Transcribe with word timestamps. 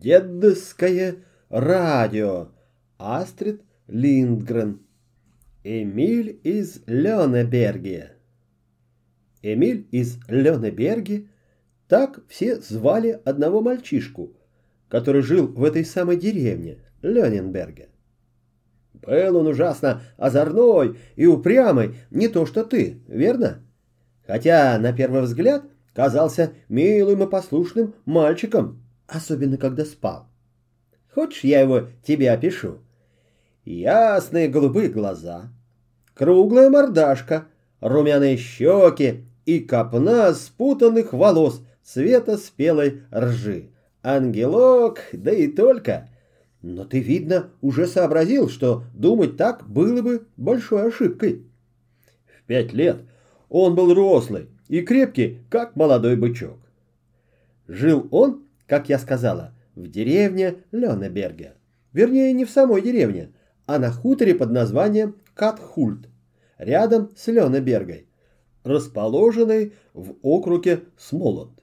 Дедское 0.00 1.16
радио. 1.50 2.48
Астрид 2.96 3.60
Линдгрен. 3.86 4.80
Эмиль 5.62 6.40
из 6.42 6.80
Лёнеберге. 6.86 8.12
Эмиль 9.42 9.86
из 9.90 10.18
Лёнеберге 10.26 11.26
так 11.86 12.20
все 12.28 12.56
звали 12.60 13.20
одного 13.26 13.60
мальчишку, 13.60 14.32
который 14.88 15.20
жил 15.20 15.48
в 15.48 15.62
этой 15.64 15.84
самой 15.84 16.16
деревне, 16.16 16.78
Лёненберге. 17.02 17.90
Был 18.94 19.36
он 19.36 19.48
ужасно 19.48 20.00
озорной 20.16 20.96
и 21.16 21.26
упрямый, 21.26 21.96
не 22.10 22.28
то 22.28 22.46
что 22.46 22.64
ты, 22.64 23.02
верно? 23.06 23.62
Хотя, 24.26 24.78
на 24.78 24.94
первый 24.94 25.20
взгляд, 25.22 25.64
казался 25.92 26.52
милым 26.70 27.24
и 27.24 27.30
послушным 27.30 27.94
мальчиком, 28.06 28.82
особенно 29.10 29.56
когда 29.56 29.84
спал. 29.84 30.26
Хочешь, 31.14 31.44
я 31.44 31.60
его 31.60 31.88
тебе 32.02 32.30
опишу? 32.30 32.78
Ясные 33.64 34.48
голубые 34.48 34.88
глаза, 34.88 35.50
круглая 36.14 36.70
мордашка, 36.70 37.46
румяные 37.80 38.36
щеки 38.36 39.24
и 39.44 39.60
копна 39.60 40.32
спутанных 40.32 41.12
волос 41.12 41.62
цвета 41.82 42.38
спелой 42.38 43.02
ржи. 43.12 43.70
Ангелок, 44.02 45.00
да 45.12 45.30
и 45.30 45.48
только. 45.48 46.08
Но 46.62 46.84
ты, 46.84 47.00
видно, 47.00 47.50
уже 47.60 47.86
сообразил, 47.86 48.48
что 48.48 48.84
думать 48.94 49.36
так 49.36 49.68
было 49.68 50.00
бы 50.00 50.26
большой 50.36 50.88
ошибкой. 50.88 51.44
В 52.26 52.46
пять 52.46 52.72
лет 52.72 53.02
он 53.48 53.74
был 53.74 53.92
рослый 53.92 54.48
и 54.68 54.80
крепкий, 54.82 55.40
как 55.50 55.76
молодой 55.76 56.16
бычок. 56.16 56.58
Жил 57.66 58.08
он, 58.10 58.44
как 58.70 58.88
я 58.88 59.00
сказала, 59.00 59.52
в 59.74 59.88
деревне 59.88 60.58
Ленеберге. 60.70 61.54
Вернее, 61.92 62.32
не 62.32 62.44
в 62.44 62.50
самой 62.50 62.82
деревне, 62.82 63.32
а 63.66 63.80
на 63.80 63.90
хуторе 63.90 64.32
под 64.32 64.52
названием 64.52 65.16
Катхульт, 65.34 66.08
рядом 66.56 67.10
с 67.16 67.26
Ленебергой, 67.26 68.06
расположенной 68.62 69.72
в 69.92 70.14
округе 70.22 70.84
Смоланд. 70.96 71.58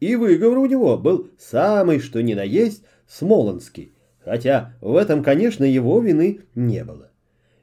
И 0.00 0.16
выговор 0.16 0.58
у 0.58 0.66
него 0.66 0.98
был 0.98 1.30
самый, 1.38 2.00
что 2.00 2.20
ни 2.20 2.34
на 2.34 2.42
есть, 2.42 2.82
смолонский, 3.06 3.94
хотя 4.18 4.74
в 4.80 4.96
этом, 4.96 5.22
конечно, 5.22 5.62
его 5.62 6.00
вины 6.00 6.40
не 6.56 6.82
было. 6.82 7.12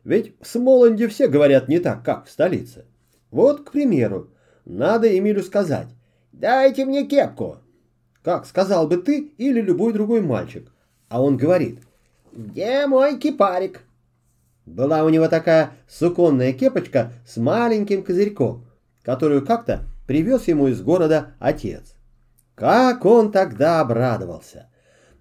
Ведь 0.05 0.33
в 0.39 0.47
Смоланде 0.47 1.09
все 1.09 1.27
говорят 1.27 1.67
не 1.67 1.79
так, 1.79 2.05
как 2.05 2.27
в 2.27 2.31
столице. 2.31 2.85
Вот, 3.31 3.65
к 3.65 3.71
примеру, 3.71 4.29
надо 4.63 5.17
Эмилю 5.17 5.43
сказать 5.43 5.89
«Дайте 6.31 6.85
мне 6.85 7.05
кепку», 7.05 7.57
как 8.25 8.47
сказал 8.47 8.87
бы 8.87 8.97
ты 8.97 9.33
или 9.37 9.61
любой 9.61 9.93
другой 9.93 10.19
мальчик. 10.19 10.71
А 11.09 11.21
он 11.21 11.37
говорит 11.37 11.81
«Где 12.33 12.87
мой 12.87 13.19
кипарик?» 13.19 13.83
Была 14.65 15.03
у 15.03 15.09
него 15.09 15.27
такая 15.27 15.73
суконная 15.87 16.51
кепочка 16.51 17.11
с 17.27 17.37
маленьким 17.37 18.03
козырьком, 18.03 18.65
которую 19.03 19.45
как-то 19.45 19.83
привез 20.07 20.47
ему 20.47 20.69
из 20.69 20.81
города 20.81 21.35
отец. 21.37 21.93
Как 22.55 23.05
он 23.05 23.31
тогда 23.31 23.79
обрадовался! 23.79 24.71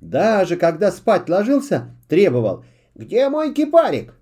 Даже 0.00 0.56
когда 0.56 0.90
спать 0.90 1.28
ложился, 1.28 1.94
требовал 2.08 2.64
«Где 2.94 3.28
мой 3.28 3.52
кипарик?» 3.52 4.14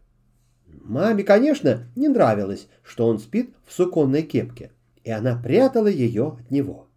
Маме, 0.66 1.22
конечно, 1.22 1.86
не 1.94 2.08
нравилось, 2.08 2.66
что 2.82 3.06
он 3.06 3.20
спит 3.20 3.54
в 3.64 3.72
суконной 3.72 4.22
кепке, 4.22 4.72
и 5.04 5.12
она 5.12 5.40
прятала 5.40 5.86
ее 5.86 6.36
от 6.40 6.50
него 6.50 6.88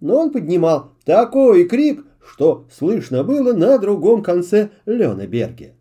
но 0.00 0.22
он 0.22 0.32
поднимал 0.32 0.92
такой 1.04 1.66
крик, 1.66 2.04
что 2.24 2.66
слышно 2.70 3.24
было 3.24 3.52
на 3.52 3.78
другом 3.78 4.22
конце 4.22 4.70
Ленеберге. 4.84 5.74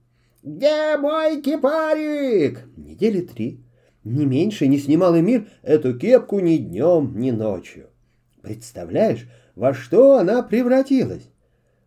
«Где 0.43 0.97
мой 0.97 1.41
кипарик?» 1.41 2.67
Недели 2.77 3.21
три. 3.21 3.63
Не 4.03 4.25
меньше 4.25 4.67
не 4.67 4.77
снимал 4.77 5.17
Эмиль 5.17 5.49
эту 5.63 5.97
кепку 5.97 6.39
ни 6.39 6.57
днем, 6.57 7.17
ни 7.17 7.31
ночью. 7.31 7.87
Представляешь, 8.43 9.27
во 9.55 9.73
что 9.73 10.17
она 10.17 10.43
превратилась? 10.43 11.27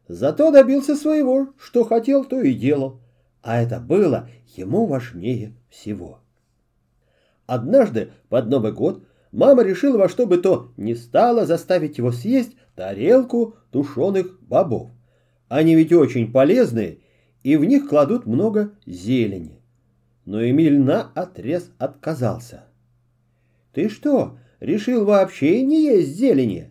Зато 0.08 0.50
добился 0.50 0.96
своего, 0.96 1.50
что 1.56 1.84
хотел, 1.84 2.24
то 2.24 2.40
и 2.40 2.52
делал. 2.54 3.00
А 3.42 3.62
это 3.62 3.78
было 3.78 4.28
ему 4.56 4.86
важнее 4.86 5.54
всего. 5.70 6.18
Однажды 7.46 8.10
под 8.28 8.48
Новый 8.48 8.72
год 8.72 9.04
мама 9.32 9.62
решила 9.62 9.98
во 9.98 10.08
что 10.08 10.26
бы 10.26 10.38
то 10.38 10.72
ни 10.76 10.94
стало 10.94 11.46
заставить 11.46 11.98
его 11.98 12.12
съесть 12.12 12.56
тарелку 12.74 13.56
тушеных 13.70 14.40
бобов. 14.40 14.90
Они 15.48 15.74
ведь 15.74 15.92
очень 15.92 16.30
полезные, 16.30 16.98
и 17.42 17.56
в 17.56 17.64
них 17.64 17.88
кладут 17.88 18.26
много 18.26 18.72
зелени. 18.86 19.60
Но 20.24 20.46
Эмиль 20.46 20.78
на 20.78 21.10
отрез 21.14 21.70
отказался. 21.78 22.64
«Ты 23.72 23.88
что, 23.88 24.38
решил 24.60 25.04
вообще 25.04 25.62
не 25.62 25.84
есть 25.84 26.16
зелени?» 26.16 26.70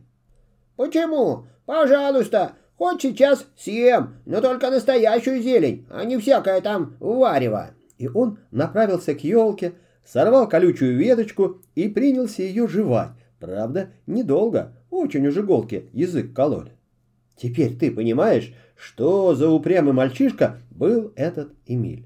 «Почему? 0.75 1.47
Пожалуйста, 1.65 2.53
хоть 2.77 3.01
сейчас 3.01 3.45
съем, 3.57 4.17
но 4.25 4.41
только 4.41 4.69
настоящую 4.69 5.41
зелень, 5.41 5.87
а 5.89 6.03
не 6.03 6.17
всякое 6.17 6.61
там 6.61 6.95
варево». 6.99 7.71
И 7.97 8.07
он 8.07 8.37
направился 8.51 9.15
к 9.15 9.23
елке, 9.23 9.73
сорвал 10.07 10.47
колючую 10.47 10.97
веточку 10.97 11.61
и 11.75 11.89
принялся 11.89 12.41
ее 12.41 12.67
жевать. 12.67 13.11
Правда, 13.39 13.91
недолго, 14.07 14.73
очень 14.89 15.27
уж 15.27 15.37
иголки 15.37 15.89
язык 15.93 16.33
кололи. 16.33 16.71
Теперь 17.35 17.75
ты 17.75 17.91
понимаешь, 17.91 18.53
что 18.75 19.35
за 19.35 19.49
упрямый 19.49 19.93
мальчишка 19.93 20.57
был 20.71 21.11
этот 21.15 21.53
Эмиль. 21.65 22.05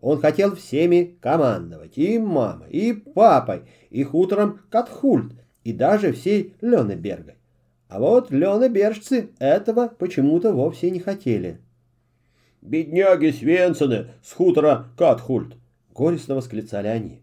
Он 0.00 0.20
хотел 0.20 0.54
всеми 0.54 1.16
командовать, 1.20 1.96
и 1.96 2.18
мамой, 2.18 2.70
и 2.70 2.92
папой, 2.92 3.62
и 3.90 4.04
хутором 4.04 4.60
Катхульт, 4.70 5.32
и 5.64 5.72
даже 5.72 6.12
всей 6.12 6.54
Ленебергой. 6.60 7.34
А 7.88 7.98
вот 7.98 8.30
Ленебержцы 8.30 9.30
этого 9.38 9.88
почему-то 9.88 10.52
вовсе 10.52 10.90
не 10.90 11.00
хотели. 11.00 11.58
«Бедняги 12.60 13.30
Свенсоны 13.30 14.08
с 14.22 14.32
хутора 14.32 14.88
Катхульт!»— 14.96 15.54
горестно 15.94 16.34
восклицали 16.34 16.88
они. 16.88 17.22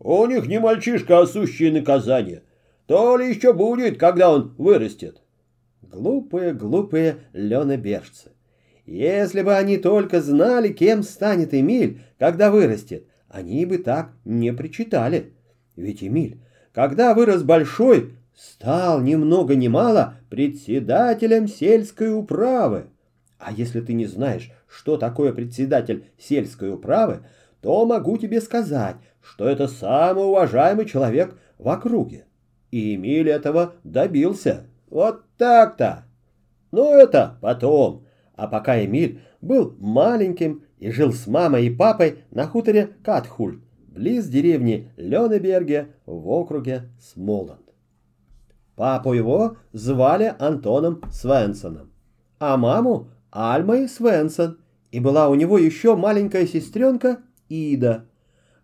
У 0.00 0.26
них 0.26 0.46
не 0.46 0.58
мальчишка, 0.58 1.20
а 1.20 1.26
сущее 1.26 1.70
наказание. 1.70 2.42
То 2.86 3.18
ли 3.18 3.28
еще 3.28 3.52
будет, 3.52 3.98
когда 3.98 4.32
он 4.32 4.54
вырастет. 4.56 5.20
Глупые, 5.82 6.54
глупые 6.54 7.18
ленобежцы. 7.34 8.32
Если 8.86 9.42
бы 9.42 9.54
они 9.54 9.76
только 9.76 10.20
знали, 10.22 10.72
кем 10.72 11.02
станет 11.02 11.54
Эмиль, 11.54 12.00
когда 12.18 12.50
вырастет, 12.50 13.04
они 13.28 13.66
бы 13.66 13.78
так 13.78 14.12
не 14.24 14.52
причитали. 14.52 15.34
Ведь 15.76 16.02
Эмиль, 16.02 16.40
когда 16.72 17.14
вырос 17.14 17.42
большой, 17.42 18.14
стал 18.34 19.00
ни 19.02 19.14
много 19.16 19.54
ни 19.54 19.68
мало 19.68 20.14
председателем 20.30 21.46
сельской 21.46 22.12
управы. 22.12 22.86
А 23.38 23.52
если 23.52 23.80
ты 23.80 23.92
не 23.92 24.06
знаешь, 24.06 24.50
что 24.66 24.96
такое 24.96 25.32
председатель 25.32 26.06
сельской 26.18 26.72
управы, 26.72 27.20
то 27.60 27.84
могу 27.84 28.16
тебе 28.16 28.40
сказать, 28.40 28.96
что 29.22 29.48
это 29.48 29.68
самый 29.68 30.24
уважаемый 30.24 30.86
человек 30.86 31.36
в 31.58 31.68
округе. 31.68 32.26
И 32.70 32.94
Эмиль 32.94 33.28
этого 33.28 33.74
добился. 33.84 34.66
Вот 34.88 35.24
так-то. 35.36 36.04
Но 36.72 36.94
это 36.94 37.38
потом. 37.40 38.06
А 38.34 38.46
пока 38.46 38.82
Эмиль 38.84 39.20
был 39.40 39.74
маленьким 39.78 40.64
и 40.78 40.90
жил 40.90 41.12
с 41.12 41.26
мамой 41.26 41.66
и 41.66 41.74
папой 41.74 42.24
на 42.30 42.46
хуторе 42.46 42.90
Катхульт, 43.04 43.60
близ 43.88 44.26
деревни 44.26 44.90
Ленеберге 44.96 45.88
в 46.06 46.28
округе 46.28 46.90
Смоланд. 47.00 47.60
Папу 48.76 49.12
его 49.12 49.56
звали 49.72 50.34
Антоном 50.38 51.02
Свенсоном, 51.10 51.92
а 52.38 52.56
маму 52.56 53.08
Альмой 53.30 53.88
Свенсон, 53.88 54.58
и 54.90 55.00
была 55.00 55.28
у 55.28 55.34
него 55.34 55.58
еще 55.58 55.96
маленькая 55.96 56.46
сестренка 56.46 57.18
Ида– 57.48 58.06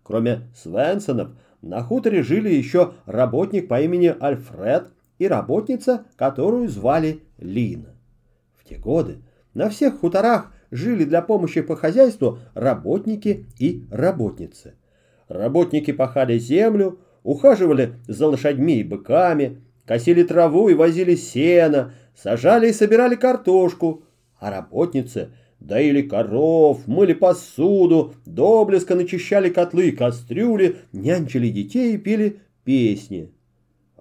Кроме 0.07 0.43
Свенсонов, 0.55 1.31
на 1.61 1.83
хуторе 1.83 2.23
жили 2.23 2.47
еще 2.47 2.93
работник 3.05 3.67
по 3.67 3.81
имени 3.81 4.15
Альфред 4.17 4.87
и 5.19 5.27
работница, 5.27 6.05
которую 6.15 6.69
звали 6.69 7.23
Лина. 7.37 7.93
В 8.55 8.63
те 8.63 8.77
годы 8.77 9.17
на 9.53 9.69
всех 9.69 9.99
хуторах 9.99 10.53
жили 10.71 11.03
для 11.03 11.21
помощи 11.21 11.59
по 11.59 11.75
хозяйству 11.75 12.39
работники 12.53 13.47
и 13.59 13.85
работницы. 13.91 14.75
Работники 15.27 15.91
пахали 15.91 16.37
землю, 16.39 16.99
ухаживали 17.23 17.95
за 18.07 18.27
лошадьми 18.27 18.79
и 18.79 18.83
быками, 18.85 19.61
косили 19.85 20.23
траву 20.23 20.69
и 20.69 20.73
возили 20.73 21.15
сено, 21.15 21.91
сажали 22.15 22.69
и 22.69 22.73
собирали 22.73 23.15
картошку, 23.15 24.03
а 24.39 24.51
работницы– 24.51 25.31
доили 25.59 26.01
коров, 26.01 26.87
мыли 26.87 27.13
посуду, 27.13 28.13
доблеско 28.25 28.95
начищали 28.95 29.49
котлы 29.49 29.89
и 29.89 29.91
кастрюли, 29.91 30.77
нянчили 30.91 31.49
детей 31.49 31.95
и 31.95 31.97
пели 31.97 32.39
песни. 32.63 33.31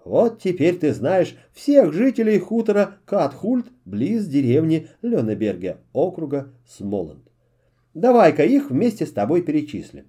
Вот 0.04 0.40
теперь 0.40 0.78
ты 0.78 0.94
знаешь 0.94 1.34
всех 1.52 1.92
жителей 1.92 2.38
хутора 2.38 2.98
Катхульт 3.06 3.66
близ 3.84 4.26
деревни 4.26 4.88
Ленеберге, 5.02 5.78
округа 5.92 6.52
Смоланд. 6.68 7.24
Давай-ка 7.92 8.44
их 8.44 8.70
вместе 8.70 9.04
с 9.06 9.12
тобой 9.12 9.42
перечислим. 9.42 10.04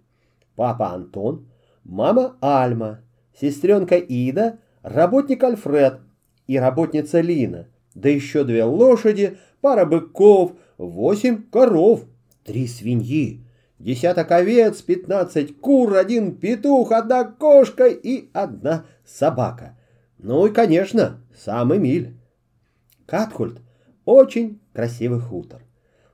Папа 0.56 0.92
Антон, 0.92 1.48
мама 1.84 2.36
Альма, 2.42 3.00
сестренка 3.40 3.96
Ида, 3.96 4.60
работник 4.84 5.44
Альфред 5.44 6.00
и 6.46 6.60
работница 6.60 7.22
Лина, 7.22 7.68
да 7.96 8.10
еще 8.10 8.44
две 8.44 8.64
лошади, 8.66 9.38
пара 9.62 9.86
быков, 9.86 10.54
восемь 10.78 11.44
коров, 11.44 12.06
три 12.44 12.68
свиньи, 12.68 13.44
десяток 13.80 14.32
овец, 14.32 14.82
пятнадцать 14.82 15.58
кур, 15.60 15.96
один 15.96 16.36
петух, 16.36 16.92
одна 16.92 17.24
кошка 17.24 17.88
и 17.88 18.30
одна 18.34 18.86
собака. 19.06 19.78
Ну 20.18 20.48
и, 20.48 20.52
конечно, 20.52 21.22
сам 21.36 21.76
Эмиль. 21.76 22.16
Катхульт– 23.06 23.62
очень 24.06 24.60
красивый 24.74 25.20
хутор. 25.20 25.62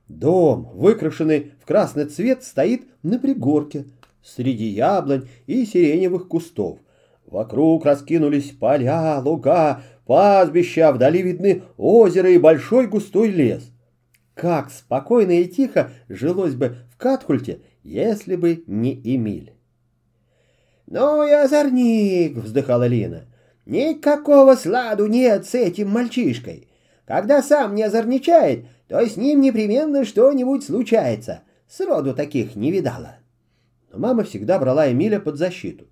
Дом, 0.08 0.70
выкрашенный 0.74 1.52
в 1.60 1.66
красный 1.66 2.04
цвет, 2.04 2.44
стоит 2.44 2.82
на 3.02 3.18
пригорке 3.18 3.86
среди 4.22 4.66
яблонь 4.66 5.28
и 5.46 5.64
сиреневых 5.64 6.28
кустов. 6.28 6.78
Вокруг 7.26 7.86
раскинулись 7.86 8.50
поля, 8.50 9.18
луга, 9.20 9.82
пастбища, 10.06 10.92
вдали 10.92 11.22
видны 11.22 11.62
озеро 11.76 12.30
и 12.30 12.38
большой 12.38 12.86
густой 12.86 13.30
лес. 13.30 13.70
Как 14.34 14.70
спокойно 14.70 15.32
и 15.40 15.46
тихо 15.46 15.90
жилось 16.08 16.54
бы 16.54 16.76
в 16.90 16.96
Катхульте, 16.96 17.62
если 17.82 18.36
бы 18.36 18.64
не 18.66 18.94
Эмиль. 19.04 19.52
«Ну 20.86 21.26
и 21.26 21.30
озорник!»— 21.30 22.36
вздыхала 22.36 22.86
Лина. 22.86 23.24
Никакого 23.66 24.56
сладу 24.56 25.06
нет 25.06 25.46
с 25.46 25.54
этим 25.54 25.88
мальчишкой. 25.88 26.68
Когда 27.06 27.42
сам 27.42 27.74
не 27.74 27.82
озорничает, 27.82 28.66
то 28.88 29.00
с 29.00 29.16
ним 29.16 29.40
непременно 29.40 30.04
что-нибудь 30.04 30.64
случается. 30.64 31.40
Сроду 31.66 32.14
таких 32.14 32.56
не 32.56 32.70
видала. 32.70 33.16
Но 33.90 33.98
мама 33.98 34.24
всегда 34.24 34.58
брала 34.58 34.90
Эмиля 34.90 35.18
под 35.18 35.36
защиту. 35.36 35.86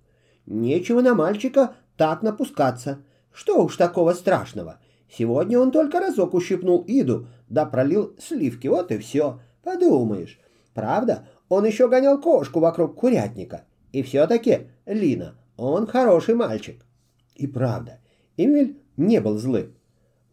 Нечего 0.45 1.01
на 1.01 1.15
мальчика 1.15 1.75
так 1.97 2.21
напускаться. 2.21 2.99
Что 3.31 3.63
уж 3.63 3.75
такого 3.75 4.13
страшного. 4.13 4.79
Сегодня 5.09 5.59
он 5.59 5.71
только 5.71 5.99
разок 5.99 6.35
ущипнул 6.35 6.83
Иду, 6.87 7.27
да 7.53 7.65
пролил 7.65 8.15
сливки, 8.19 8.67
вот 8.67 8.91
и 8.91 8.97
все. 8.97 9.39
Подумаешь. 9.63 10.39
Правда, 10.73 11.27
он 11.49 11.65
еще 11.65 11.87
гонял 11.87 12.19
кошку 12.19 12.59
вокруг 12.59 12.95
курятника. 12.95 13.65
И 13.91 14.01
все-таки, 14.01 14.69
Лина, 14.87 15.35
он 15.55 15.85
хороший 15.85 16.33
мальчик. 16.33 16.83
И 17.35 17.45
правда, 17.45 17.99
Эмиль 18.37 18.79
не 18.97 19.21
был 19.21 19.37
злым. 19.37 19.75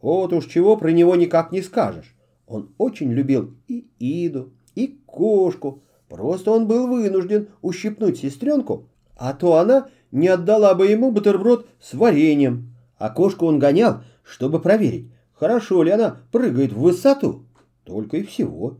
Вот 0.01 0.33
уж 0.33 0.47
чего 0.47 0.79
про 0.79 0.93
него 0.93 1.15
никак 1.15 1.53
не 1.53 1.61
скажешь. 1.61 2.17
Он 2.47 2.75
очень 2.79 3.13
любил 3.13 3.55
и 3.69 3.87
Иду, 3.99 4.55
и 4.75 4.99
кошку. 5.05 5.83
Просто 6.09 6.51
он 6.51 6.67
был 6.67 6.87
вынужден 6.87 7.51
ущипнуть 7.61 8.19
сестренку, 8.19 8.89
а 9.15 9.35
то 9.35 9.59
она 9.59 9.89
не 10.11 10.29
отдала 10.29 10.75
бы 10.75 10.87
ему 10.87 11.13
бутерброд 11.13 11.69
с 11.81 11.93
вареньем. 11.93 12.75
А 12.97 13.11
кошку 13.11 13.47
он 13.47 13.59
гонял, 13.59 14.03
чтобы 14.25 14.61
проверить, 14.61 15.11
хорошо 15.41 15.83
ли 15.83 15.91
она 15.91 16.19
прыгает 16.31 16.73
в 16.73 16.81
высоту. 16.81 17.47
Только 17.85 18.19
и 18.19 18.23
всего. 18.23 18.77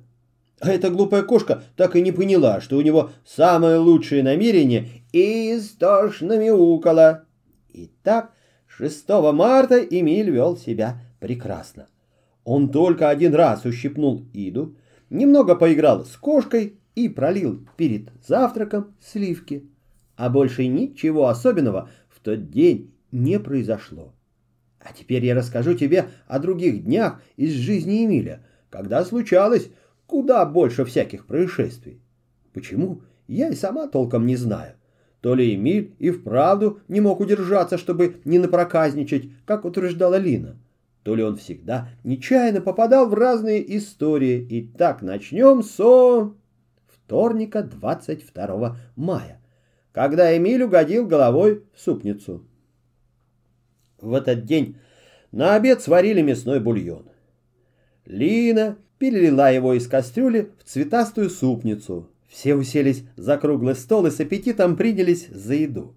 А 0.61 0.71
эта 0.71 0.91
глупая 0.91 1.23
кошка 1.23 1.63
так 1.75 1.97
и 1.97 2.03
не 2.03 2.13
поняла, 2.13 2.61
что 2.61 2.77
у 2.77 2.83
него 2.83 3.11
самое 3.25 3.79
лучшее 3.79 4.23
намерение 4.23 4.89
и 5.11 5.57
истошно 5.57 6.39
мяукала. 6.39 7.25
Итак, 7.73 8.33
6 8.67 9.09
марта 9.33 9.79
Эмиль 9.79 10.31
вел 10.31 10.59
себя 10.59 11.01
прекрасно. 11.19 11.89
Он 12.45 12.69
только 12.69 13.09
один 13.09 13.35
раз 13.35 13.65
ущипнул 13.65 14.27
Иду, 14.35 14.77
немного 15.09 15.55
поиграл 15.55 16.05
с 16.05 16.15
кошкой 16.17 16.75
и 16.95 17.09
пролил 17.09 17.67
перед 17.79 18.11
завтраком 18.27 18.95
сливки. 19.01 19.65
А 20.17 20.29
больше 20.29 20.67
ничего 20.67 21.29
особенного 21.29 21.89
в 22.11 22.21
тот 22.21 22.51
день 22.51 22.93
не 23.11 23.41
произошло. 23.41 24.13
А 24.81 24.93
теперь 24.93 25.25
я 25.25 25.35
расскажу 25.35 25.75
тебе 25.75 26.07
о 26.27 26.39
других 26.39 26.85
днях 26.85 27.21
из 27.37 27.53
жизни 27.53 28.05
Эмиля, 28.05 28.45
когда 28.71 29.05
случалось 29.05 29.69
куда 30.07 30.45
больше 30.47 30.85
всяких 30.85 31.27
происшествий. 31.27 32.01
Почему, 32.53 33.03
я 33.29 33.51
и 33.51 33.55
сама 33.55 33.87
толком 33.87 34.27
не 34.27 34.37
знаю. 34.37 34.75
То 35.21 35.35
ли 35.35 35.55
Эмиль 35.55 35.95
и 35.99 36.11
вправду 36.11 36.81
не 36.89 37.01
мог 37.01 37.21
удержаться, 37.21 37.77
чтобы 37.77 38.17
не 38.25 38.39
напроказничать, 38.39 39.29
как 39.45 39.67
утверждала 39.67 40.17
Лина, 40.17 40.57
то 41.03 41.15
ли 41.15 41.23
он 41.23 41.37
всегда 41.37 41.91
нечаянно 42.05 42.63
попадал 42.63 43.07
в 43.07 43.15
разные 43.15 43.77
истории. 43.77 44.41
И 44.41 44.67
так 44.67 45.03
начнем 45.03 45.63
со 45.63 46.33
вторника 46.89 47.63
22 47.63 48.77
мая, 48.97 49.43
когда 49.93 50.35
Эмиль 50.35 50.63
угодил 50.63 51.07
головой 51.07 51.65
в 51.75 51.81
супницу. 51.81 52.47
В 54.01 54.15
этот 54.15 54.45
день 54.45 54.77
на 55.33 55.55
обед 55.55 55.83
сварили 55.83 56.23
мясной 56.23 56.61
бульон. 56.61 57.09
Лина 58.07 58.77
перелила 58.99 59.53
его 59.53 59.75
из 59.75 59.87
кастрюли 59.87 60.51
в 60.59 60.69
цветастую 60.69 61.31
супницу, 61.31 62.09
все 62.29 62.55
уселись 62.55 63.05
за 63.17 63.37
круглый 63.37 63.75
стол 63.75 64.07
и 64.07 64.11
с 64.11 64.21
аппетитом 64.21 64.77
принялись 64.77 65.29
за 65.29 65.55
еду. 65.55 65.95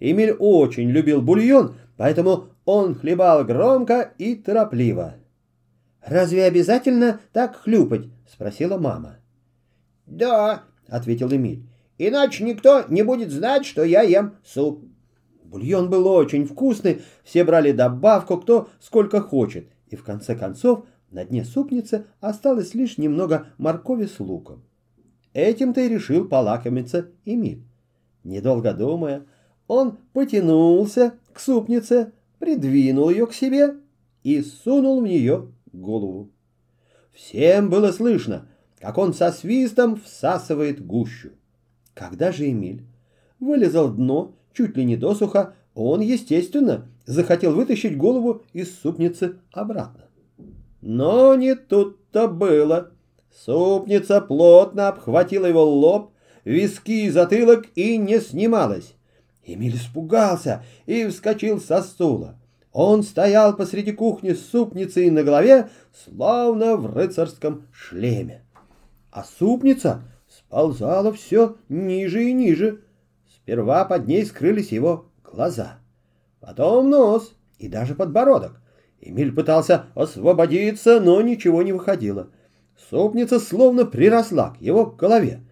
Эмиль 0.00 0.32
очень 0.32 0.90
любил 0.90 1.20
бульон, 1.20 1.76
поэтому 1.96 2.48
он 2.64 2.94
хлебал 2.94 3.44
громко 3.44 4.12
и 4.18 4.34
торопливо. 4.34 5.16
«Разве 6.04 6.44
обязательно 6.44 7.20
так 7.32 7.56
хлюпать?»— 7.56 8.06
спросила 8.32 8.76
мама. 8.76 9.16
«Да»,— 10.06 10.64
ответил 10.88 11.32
Эмиль,— 11.32 11.66
«иначе 11.98 12.44
никто 12.44 12.84
не 12.88 13.02
будет 13.02 13.30
знать, 13.30 13.64
что 13.64 13.84
я 13.84 14.02
ем 14.02 14.34
суп». 14.44 14.84
Бульон 15.54 15.88
был 15.88 16.08
очень 16.08 16.46
вкусный, 16.46 17.02
все 17.22 17.44
брали 17.44 17.70
добавку, 17.70 18.38
кто 18.38 18.70
сколько 18.80 19.20
хочет, 19.20 19.68
и 19.86 19.94
в 19.94 20.02
конце 20.02 20.34
концов 20.34 20.84
на 21.12 21.24
дне 21.24 21.44
супницы 21.44 22.06
осталось 22.20 22.74
лишь 22.74 22.98
немного 22.98 23.46
моркови 23.56 24.06
с 24.06 24.18
луком. 24.18 24.64
Этим-то 25.32 25.80
и 25.80 25.88
решил 25.88 26.26
полакомиться 26.26 27.10
Эмиль. 27.24 27.62
Недолго 28.24 28.74
думая, 28.74 29.26
он 29.68 29.98
потянулся 30.12 31.14
к 31.32 31.38
супнице, 31.38 32.10
придвинул 32.40 33.08
ее 33.10 33.28
к 33.28 33.32
себе 33.32 33.76
и 34.24 34.42
сунул 34.42 35.02
в 35.02 35.06
нее 35.06 35.52
голову. 35.72 36.32
Всем 37.12 37.70
было 37.70 37.92
слышно, 37.92 38.48
как 38.80 38.98
он 38.98 39.14
со 39.14 39.30
свистом 39.30 40.00
всасывает 40.00 40.84
гущу. 40.84 41.30
Когда 41.94 42.32
же 42.32 42.50
Эмиль 42.50 42.84
вылезал 43.38 43.88
дно 43.92 44.34
чуть 44.54 44.76
ли 44.76 44.84
не 44.84 44.96
досуха, 44.96 45.54
он, 45.74 46.00
естественно, 46.00 46.88
захотел 47.04 47.54
вытащить 47.54 47.96
голову 47.96 48.42
из 48.52 48.78
супницы 48.78 49.36
обратно. 49.52 50.04
Но 50.80 51.34
не 51.34 51.54
тут-то 51.54 52.28
было. 52.28 52.90
Супница 53.44 54.20
плотно 54.20 54.88
обхватила 54.88 55.46
его 55.46 55.64
лоб, 55.64 56.12
виски 56.44 57.06
и 57.06 57.10
затылок 57.10 57.66
и 57.74 57.96
не 57.96 58.20
снималась. 58.20 58.94
Эмиль 59.44 59.76
испугался 59.76 60.64
и 60.86 61.06
вскочил 61.06 61.60
со 61.60 61.82
стула. 61.82 62.38
Он 62.72 63.02
стоял 63.02 63.56
посреди 63.56 63.92
кухни 63.92 64.32
с 64.32 64.50
супницей 64.50 65.10
на 65.10 65.22
голове, 65.22 65.68
словно 66.04 66.76
в 66.76 66.94
рыцарском 66.94 67.66
шлеме. 67.72 68.42
А 69.10 69.24
супница 69.24 70.02
сползала 70.28 71.12
все 71.12 71.56
ниже 71.68 72.24
и 72.24 72.32
ниже. 72.32 72.80
Сперва 73.44 73.84
под 73.84 74.06
ней 74.06 74.24
скрылись 74.24 74.72
его 74.72 75.10
глаза, 75.22 75.78
потом 76.40 76.88
нос 76.88 77.34
и 77.58 77.68
даже 77.68 77.94
подбородок. 77.94 78.58
Эмиль 79.02 79.34
пытался 79.34 79.84
освободиться, 79.94 80.98
но 80.98 81.20
ничего 81.20 81.62
не 81.62 81.74
выходило. 81.74 82.30
Супница 82.88 83.38
словно 83.38 83.84
приросла 83.84 84.54
к 84.54 84.62
его 84.62 84.86
голове. 84.86 85.42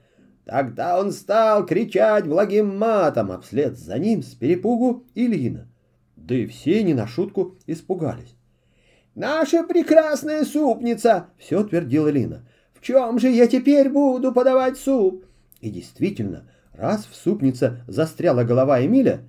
Тогда 0.46 0.98
он 0.98 1.12
стал 1.12 1.66
кричать 1.66 2.26
благим 2.26 2.78
матом, 2.78 3.30
а 3.30 3.38
вслед 3.38 3.78
за 3.78 3.98
ним 3.98 4.22
с 4.22 4.34
перепугу 4.34 5.04
Ильина. 5.14 5.68
Да 6.16 6.34
и 6.34 6.46
все 6.46 6.82
не 6.82 6.94
на 6.94 7.06
шутку 7.06 7.58
испугались. 7.66 8.34
«Наша 9.14 9.64
прекрасная 9.64 10.46
супница!»— 10.46 11.26
все 11.36 11.62
твердила 11.62 12.08
Лина. 12.08 12.48
«В 12.72 12.80
чем 12.80 13.18
же 13.18 13.28
я 13.28 13.46
теперь 13.46 13.90
буду 13.90 14.32
подавать 14.32 14.78
суп?» 14.78 15.26
И 15.60 15.68
действительно, 15.68 16.48
раз 16.72 17.06
в 17.06 17.14
супнице 17.14 17.82
застряла 17.86 18.44
голова 18.44 18.84
Эмиля, 18.84 19.20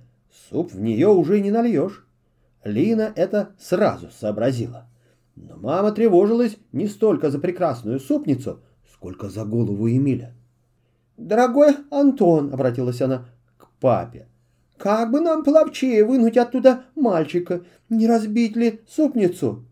суп 0.50 0.72
в 0.72 0.80
нее 0.80 1.08
уже 1.08 1.40
не 1.40 1.50
нальешь. 1.50 2.06
Лина 2.64 3.12
это 3.14 3.50
сразу 3.58 4.10
сообразила. 4.10 4.88
Но 5.36 5.56
мама 5.56 5.92
тревожилась 5.92 6.56
не 6.72 6.86
столько 6.86 7.30
за 7.30 7.38
прекрасную 7.38 8.00
супницу, 8.00 8.60
сколько 8.92 9.28
за 9.28 9.44
голову 9.44 9.88
Эмиля. 9.88 10.34
«Дорогой 11.16 11.76
Антон»,— 11.90 12.50
обратилась 12.52 13.02
она 13.02 13.26
к 13.56 13.68
папе,— 13.80 14.26
как 14.76 15.10
бы 15.10 15.20
нам 15.20 15.44
половчее 15.44 16.04
вынуть 16.04 16.36
оттуда 16.36 16.84
мальчика? 16.94 17.62
Не 17.88 18.06
разбить 18.06 18.56
ли 18.56 18.80
супницу?» 18.88 19.64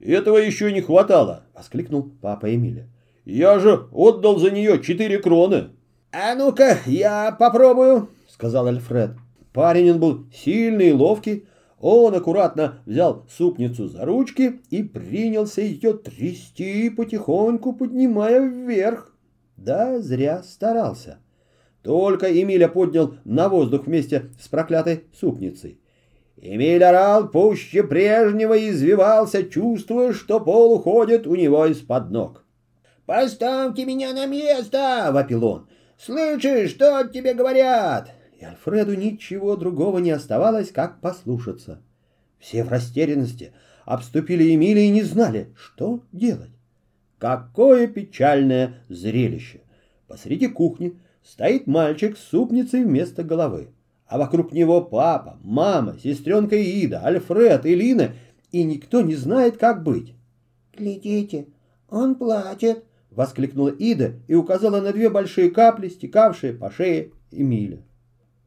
«Этого 0.00 0.36
еще 0.36 0.72
не 0.72 0.80
хватало!»— 0.80 1.44
воскликнул 1.54 2.10
папа 2.20 2.54
Эмиля. 2.54 2.88
«Я 3.24 3.58
же 3.58 3.88
отдал 3.92 4.38
за 4.38 4.50
нее 4.50 4.82
четыре 4.82 5.18
кроны!» 5.18 5.70
«А 6.10 6.34
ну-ка, 6.34 6.78
я 6.86 7.36
попробую!»— 7.38 8.08
сказал 8.28 8.66
Альфред. 8.66 9.10
Парень 9.52 9.92
он 9.92 10.00
был 10.00 10.24
сильный 10.32 10.88
и 10.88 10.92
ловкий. 10.92 11.46
Он 11.80 12.14
аккуратно 12.14 12.80
взял 12.86 13.26
супницу 13.28 13.88
за 13.88 14.04
ручки 14.04 14.60
и 14.70 14.82
принялся 14.82 15.60
ее 15.60 15.92
трясти, 15.92 16.90
потихоньку 16.90 17.74
поднимая 17.74 18.40
вверх. 18.40 19.14
Да, 19.56 20.00
зря 20.00 20.42
старался. 20.42 21.18
Только 21.82 22.26
Эмиля 22.26 22.68
поднял 22.68 23.14
на 23.24 23.48
воздух 23.48 23.86
вместе 23.86 24.30
с 24.40 24.48
проклятой 24.48 25.04
супницей. 25.18 25.78
Эмиль 26.36 26.84
орал 26.84 27.28
пуще 27.28 27.82
прежнего 27.82 28.54
и 28.54 28.70
извивался, 28.70 29.42
чувствуя, 29.44 30.12
что 30.12 30.40
пол 30.40 30.74
уходит 30.74 31.26
у 31.26 31.34
него 31.34 31.66
из-под 31.66 32.10
ног. 32.10 32.44
«Поставьте 33.06 33.84
меня 33.84 34.12
на 34.12 34.26
место!»— 34.26 35.10
вопил 35.12 35.44
он. 35.44 35.68
«Слышишь, 35.98 36.70
что 36.70 37.06
тебе 37.08 37.34
говорят?» 37.34 38.14
И 38.38 38.44
Альфреду 38.44 38.94
ничего 38.94 39.56
другого 39.56 39.98
не 39.98 40.10
оставалось, 40.10 40.70
как 40.70 41.00
послушаться. 41.00 41.82
Все 42.38 42.62
в 42.62 42.68
растерянности 42.68 43.52
обступили 43.84 44.54
Эмиля 44.54 44.82
и 44.82 44.90
не 44.90 45.02
знали, 45.02 45.52
что 45.56 46.04
делать. 46.12 46.52
Какое 47.18 47.88
печальное 47.88 48.76
зрелище! 48.88 49.62
Посреди 50.06 50.46
кухни 50.46 50.96
стоит 51.24 51.66
мальчик 51.66 52.16
с 52.16 52.22
супницей 52.22 52.84
вместо 52.84 53.24
головы 53.24 53.72
а 54.08 54.18
вокруг 54.18 54.52
него 54.52 54.80
папа, 54.80 55.38
мама, 55.42 55.98
сестренка 56.02 56.56
Ида, 56.56 57.00
Альфред 57.04 57.66
и 57.66 57.74
Лина, 57.74 58.14
и 58.50 58.64
никто 58.64 59.02
не 59.02 59.14
знает, 59.14 59.58
как 59.58 59.82
быть. 59.82 60.14
«Глядите, 60.76 61.48
он 61.90 62.14
плачет!»— 62.14 62.84
воскликнула 63.18 63.70
Ида 63.70 64.14
и 64.28 64.36
указала 64.36 64.80
на 64.80 64.92
две 64.92 65.10
большие 65.10 65.50
капли, 65.50 65.88
стекавшие 65.88 66.52
по 66.52 66.70
шее 66.70 67.10
Эмиля. 67.32 67.82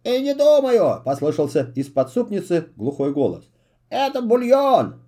«И 0.06 0.22
не 0.22 0.34
думаю!»— 0.34 1.02
послышался 1.06 1.74
из-под 1.76 2.10
супницы 2.10 2.68
глухой 2.78 3.12
голос. 3.12 3.52
«Это 3.90 4.22
бульон!» 4.22 5.02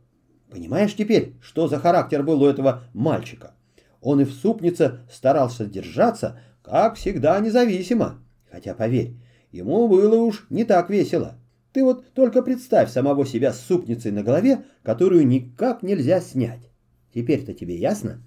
Понимаешь 0.50 0.93
теперь, 0.93 1.36
что 1.41 1.70
за 1.70 1.79
характер 1.79 2.24
был 2.24 2.43
у 2.43 2.48
этого 2.48 2.84
мальчика? 2.93 3.53
Он 4.01 4.20
и 4.20 4.25
в 4.25 4.34
супнице 4.34 5.00
старался 5.10 5.65
держаться, 5.65 6.41
как 6.62 6.96
всегда, 6.98 7.39
независимо. 7.39 8.22
Хотя, 8.51 8.74
поверь, 8.74 9.15
Ему 9.53 9.88
было 9.88 10.17
уж 10.17 10.46
не 10.50 10.65
так 10.65 10.89
весело. 10.89 11.36
Ты 11.72 11.86
вот 11.86 12.12
только 12.13 12.41
представь 12.41 12.91
самого 12.91 13.25
себя 13.25 13.53
с 13.53 13.62
супницей 13.62 14.12
на 14.12 14.24
голове, 14.24 14.65
которую 14.82 15.25
никак 15.25 15.84
нельзя 15.84 16.20
снять. 16.20 16.70
Теперь-то 17.13 17.53
тебе 17.53 17.77
ясно? 17.77 18.22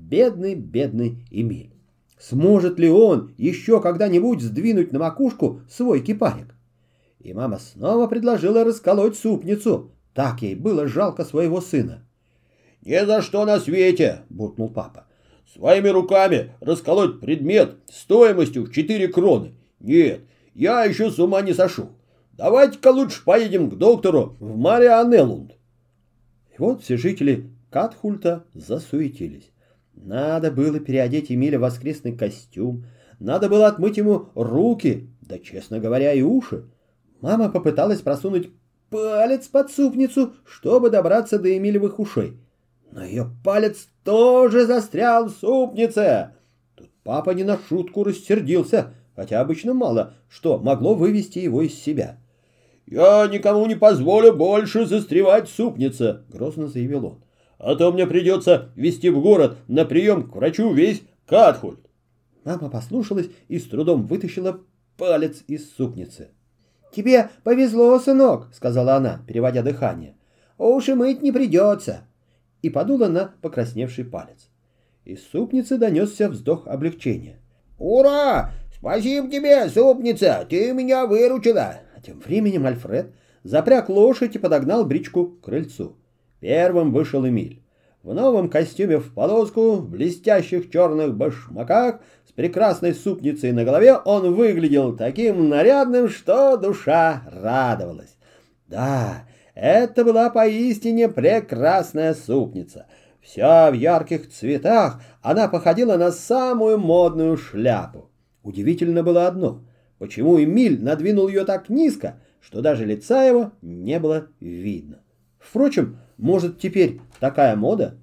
Бедный, 0.00 0.54
бедный 0.54 1.18
Эмиль. 1.30 1.72
Сможет 2.18 2.78
ли 2.78 2.88
он 2.88 3.32
еще 3.36 3.80
когда-нибудь 3.80 4.40
сдвинуть 4.40 4.92
на 4.92 4.98
макушку 4.98 5.60
свой 5.68 6.00
кипарик? 6.00 6.54
И 7.20 7.32
мама 7.34 7.58
снова 7.58 8.06
предложила 8.06 8.64
расколоть 8.64 9.16
супницу. 9.16 9.92
Так 10.14 10.42
ей 10.42 10.54
было 10.54 10.88
жалко 10.88 11.24
своего 11.24 11.60
сына. 11.60 12.02
«Ни 12.82 13.04
за 13.04 13.20
что 13.20 13.44
на 13.44 13.60
свете!»— 13.60 14.22
буркнул 14.30 14.70
папа. 14.70 15.06
«Своими 15.52 15.88
руками 15.88 16.52
расколоть 16.60 17.20
предмет 17.20 17.76
стоимостью 17.92 18.64
в 18.64 18.72
четыре 18.72 19.08
кроны. 19.08 19.52
Нет, 19.80 20.22
я 20.54 20.84
еще 20.84 21.10
с 21.10 21.18
ума 21.18 21.42
не 21.42 21.52
сошел. 21.52 21.90
Давайте-ка 22.32 22.88
лучше 22.88 23.22
поедем 23.22 23.68
к 23.68 23.76
доктору 23.76 24.36
в 24.40 24.56
Марианеллунд. 24.56 25.52
И 26.52 26.54
вот 26.58 26.82
все 26.82 26.96
жители 26.96 27.50
Катхульта 27.70 28.44
засуетились. 28.54 29.50
Надо 29.94 30.50
было 30.50 30.80
переодеть 30.80 31.30
Эмиля 31.30 31.58
в 31.58 31.62
воскресный 31.62 32.16
костюм, 32.16 32.84
надо 33.18 33.48
было 33.48 33.66
отмыть 33.66 33.96
ему 33.96 34.30
руки, 34.34 35.10
да, 35.20 35.38
честно 35.38 35.78
говоря, 35.78 36.12
и 36.12 36.22
уши. 36.22 36.64
Мама 37.20 37.50
попыталась 37.50 38.00
просунуть 38.00 38.50
палец 38.88 39.46
под 39.48 39.70
супницу, 39.70 40.34
чтобы 40.44 40.90
добраться 40.90 41.38
до 41.38 41.54
Эмилевых 41.56 41.98
ушей. 41.98 42.38
Но 42.90 43.04
ее 43.04 43.30
палец 43.44 43.88
тоже 44.04 44.66
застрял 44.66 45.26
в 45.26 45.32
супнице. 45.32 46.34
Тут 46.76 46.88
папа 47.04 47.30
не 47.30 47.44
на 47.44 47.58
шутку 47.68 48.04
рассердился 48.04 48.94
хотя 49.20 49.42
обычно 49.42 49.74
мало 49.74 50.14
что 50.30 50.58
могло 50.58 50.94
вывести 50.94 51.40
его 51.40 51.60
из 51.60 51.74
себя. 51.74 52.18
«Я 52.86 53.28
никому 53.30 53.66
не 53.66 53.74
позволю 53.74 54.32
больше 54.32 54.86
застревать 54.86 55.46
в 55.48 55.54
супнице»,— 55.54 56.22
грозно 56.30 56.68
заявил 56.68 57.04
он. 57.04 57.24
«А 57.60 57.76
то 57.76 57.92
мне 57.92 58.06
придется 58.06 58.70
везти 58.74 59.10
в 59.10 59.20
город 59.20 59.58
на 59.68 59.84
прием 59.84 60.28
к 60.28 60.34
врачу 60.34 60.72
весь 60.72 61.02
Катхульт». 61.26 61.78
Мама 62.44 62.70
послушалась 62.70 63.28
и 63.48 63.58
с 63.58 63.66
трудом 63.66 64.06
вытащила 64.06 64.60
палец 64.96 65.44
из 65.46 65.70
супницы. 65.72 66.30
«Тебе 66.90 67.28
повезло, 67.44 67.98
сынок»,— 67.98 68.48
сказала 68.52 68.94
она, 68.94 69.20
переводя 69.28 69.62
дыхание. 69.62 70.16
«Уши 70.58 70.94
мыть 70.94 71.22
не 71.22 71.30
придется». 71.30 72.00
И 72.62 72.70
подула 72.70 73.08
на 73.08 73.34
покрасневший 73.42 74.04
палец. 74.04 74.48
Из 75.04 75.22
супницы 75.28 75.76
донесся 75.76 76.28
вздох 76.28 76.66
облегчения. 76.66 77.40
«Ура! 77.78 78.52
«Спасибо 78.80 79.30
тебе, 79.30 79.68
супница, 79.68 80.46
ты 80.48 80.72
меня 80.72 81.04
выручила!» 81.04 81.80
А 81.94 82.00
тем 82.00 82.18
временем 82.18 82.64
Альфред 82.64 83.12
запряг 83.42 83.90
лошадь 83.90 84.36
и 84.36 84.38
подогнал 84.38 84.86
бричку 84.86 85.26
к 85.26 85.42
крыльцу. 85.42 85.99
Первым 86.40 86.92
вышел 86.92 87.26
Эмиль. 87.26 87.62
В 88.02 88.14
новом 88.14 88.48
костюме 88.48 88.98
в 88.98 89.12
полоску, 89.12 89.72
в 89.72 89.90
блестящих 89.90 90.70
черных 90.70 91.14
башмаках, 91.14 92.00
с 92.26 92.32
прекрасной 92.32 92.94
супницей 92.94 93.52
на 93.52 93.64
голове 93.64 93.94
он 93.94 94.34
выглядел 94.34 94.96
таким 94.96 95.50
нарядным, 95.50 96.08
что 96.08 96.56
душа 96.56 97.22
радовалась. 97.30 98.16
Да, 98.68 99.24
это 99.54 100.02
была 100.02 100.30
поистине 100.30 101.10
прекрасная 101.10 102.14
супница. 102.14 102.86
Вся 103.20 103.70
в 103.70 103.74
ярких 103.74 104.30
цветах, 104.30 105.02
она 105.20 105.48
походила 105.48 105.98
на 105.98 106.10
самую 106.10 106.78
модную 106.78 107.36
шляпу. 107.36 108.08
Удивительно 108.42 109.02
было 109.02 109.26
одно, 109.26 109.62
почему 109.98 110.42
Эмиль 110.42 110.82
надвинул 110.82 111.28
ее 111.28 111.44
так 111.44 111.68
низко, 111.68 112.18
что 112.40 112.62
даже 112.62 112.86
лица 112.86 113.24
его 113.24 113.52
не 113.60 113.98
было 113.98 114.28
видно. 114.40 115.00
Впрочем, 115.38 115.98
может 116.20 116.58
теперь 116.58 117.00
такая 117.18 117.56
мода? 117.56 117.96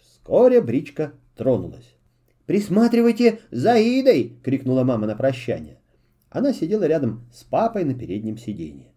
Вскоре 0.00 0.60
бричка 0.60 1.12
тронулась. 1.36 1.94
«Присматривайте 2.46 3.38
за 3.50 3.80
Идой!»— 3.80 4.36
крикнула 4.42 4.82
мама 4.82 5.06
на 5.06 5.14
прощание. 5.14 5.78
Она 6.28 6.52
сидела 6.52 6.84
рядом 6.84 7.24
с 7.32 7.44
папой 7.44 7.84
на 7.84 7.94
переднем 7.94 8.36
сиденье. 8.36 8.92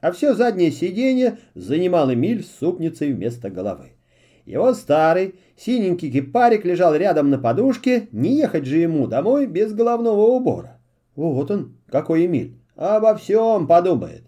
А 0.00 0.12
все 0.12 0.34
заднее 0.34 0.72
сиденье 0.72 1.38
занимал 1.54 2.12
Эмиль 2.12 2.42
с 2.42 2.50
супницей 2.58 3.12
вместо 3.12 3.50
головы. 3.50 3.92
Его 4.46 4.72
старый, 4.74 5.36
синенький 5.56 6.10
кипарик 6.10 6.64
лежал 6.64 6.96
рядом 6.96 7.30
на 7.30 7.38
подушке, 7.38 8.08
не 8.10 8.36
ехать 8.36 8.64
же 8.64 8.78
ему 8.78 9.06
домой 9.06 9.46
без 9.46 9.72
головного 9.72 10.22
убора. 10.22 10.80
Вот 11.14 11.50
он, 11.50 11.76
какой 11.86 12.26
Эмиль, 12.26 12.56
обо 12.74 13.14
всем 13.14 13.66
подумает. 13.66 14.24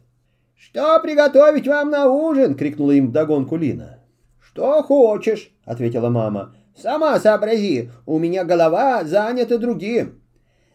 «Что 0.64 1.00
приготовить 1.00 1.66
вам 1.66 1.90
на 1.90 2.06
ужин?»— 2.06 2.54
крикнула 2.56 2.92
им 2.92 3.08
вдогонку 3.08 3.56
Лина. 3.56 3.98
«Что 4.38 4.80
хочешь»,— 4.84 5.50
ответила 5.64 6.08
мама. 6.08 6.54
«Сама 6.76 7.18
сообрази, 7.18 7.90
у 8.06 8.20
меня 8.20 8.44
голова 8.44 9.02
занята 9.02 9.58
другим». 9.58 10.22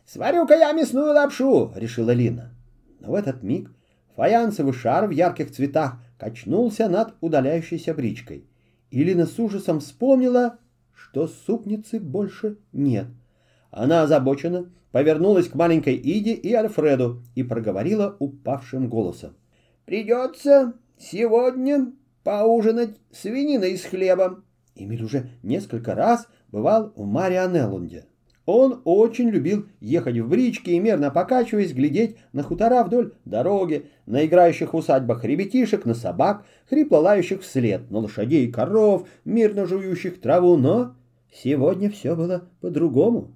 «Сварю-ка 0.05 0.55
я 0.55 0.73
мясную 0.73 1.13
лапшу»,— 1.13 1.71
решила 1.75 2.11
Лина. 2.11 2.53
Но 2.99 3.11
в 3.11 3.15
этот 3.15 3.43
миг 3.43 3.71
фаянсовый 4.17 4.73
шар 4.73 5.07
в 5.07 5.11
ярких 5.11 5.51
цветах 5.51 5.93
качнулся 6.19 6.89
над 6.89 7.13
удаляющейся 7.21 7.93
бричкой. 7.93 8.45
Илина 8.91 9.25
с 9.25 9.39
ужасом 9.39 9.79
вспомнила, 9.79 10.57
что 10.93 11.29
супницы 11.29 12.01
больше 12.01 12.57
нет. 12.73 13.07
Она 13.71 14.03
озабоченно 14.03 14.69
повернулась 14.91 15.47
к 15.47 15.55
маленькой 15.55 15.95
Иде 15.95 16.33
и 16.33 16.53
Альфреду 16.53 17.23
и 17.35 17.43
проговорила 17.43 18.17
упавшим 18.19 18.89
голосом. 18.89 19.37
«Придется 19.87 20.73
сегодня 20.99 21.93
поужинать 22.25 22.97
свининой 23.09 23.77
с 23.77 23.85
хлебом». 23.85 24.43
Эмиль 24.75 25.01
уже 25.01 25.29
несколько 25.43 25.95
раз 25.95 26.27
бывал 26.51 26.91
в 26.97 27.05
Марианеллунде. 27.05 28.03
Он 28.45 28.81
очень 28.83 29.29
любил 29.29 29.65
ехать 29.79 30.17
в 30.17 30.27
бричке 30.27 30.73
и, 30.73 30.79
мерно 30.81 31.09
покачиваясь, 31.09 31.71
глядеть 31.71 32.17
на 32.33 32.43
хутора 32.43 32.83
вдоль 32.83 33.13
дороги, 33.23 33.85
на 34.05 34.25
играющих 34.25 34.73
в 34.73 34.75
усадьбах 34.75 35.23
ребятишек, 35.23 35.85
на 35.85 35.93
собак, 35.93 36.45
хрипло 36.69 36.97
лающих 36.97 37.41
вслед, 37.41 37.89
на 37.89 37.99
лошадей 37.99 38.45
и 38.45 38.51
коров, 38.51 39.07
мирно 39.23 39.65
жующих 39.65 40.19
траву, 40.19 40.57
но 40.57 40.95
сегодня 41.31 41.89
все 41.89 42.13
было 42.13 42.43
по-другому. 42.59 43.31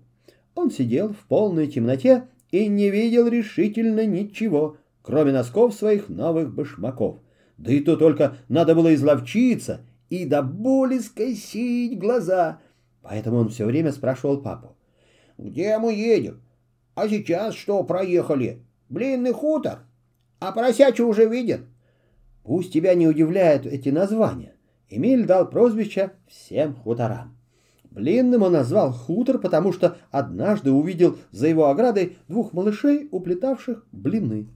Он 0.55 0.70
сидел 0.70 1.13
в 1.13 1.27
полной 1.29 1.67
темноте 1.67 2.25
и 2.51 2.67
не 2.67 2.89
видел 2.89 3.29
решительно 3.29 4.05
ничего, 4.05 4.75
кроме 5.01 5.31
носков 5.31 5.74
своих 5.74 6.10
новых 6.10 6.53
башмаков. 6.53 7.20
Да 7.58 7.72
и 7.72 7.79
то 7.79 7.96
только 7.96 8.38
надо 8.50 8.75
было 8.75 8.93
изловчиться 8.93 9.81
и 10.10 10.25
до 10.25 10.41
боли 10.41 11.00
скосить 11.00 12.00
глаза. 12.00 12.60
Поэтому 13.01 13.38
он 13.38 13.50
все 13.50 13.65
время 13.65 13.91
спрашивал 13.91 14.41
папу. 14.41 14.75
«Где 15.38 15.77
мы 15.77 15.93
едем? 15.93 16.41
А 16.96 17.08
сейчас 17.08 17.55
что 17.55 17.84
проехали? 17.84 18.63
Блинный 18.89 19.34
хутор? 19.34 19.79
А 20.39 20.51
поросячий 20.51 21.03
уже 21.03 21.25
виден?» 21.27 21.67
Пусть 22.43 22.74
тебя 22.74 22.96
не 22.96 23.08
удивляют 23.08 23.65
эти 23.65 23.89
названия. 23.89 24.55
Эмиль 24.89 25.25
дал 25.25 25.50
прозвище 25.50 26.12
всем 26.27 26.75
хуторам. 26.75 27.38
Блинным 27.91 28.43
он 28.43 28.53
назвал 28.53 28.91
хутор, 28.91 29.38
потому 29.38 29.74
что 29.74 29.98
однажды 30.12 30.72
увидел 30.72 31.17
за 31.31 31.48
его 31.48 31.67
оградой 31.67 32.17
двух 32.27 32.53
малышей, 32.53 33.08
уплетавших 33.12 33.86
блины. 33.91 34.48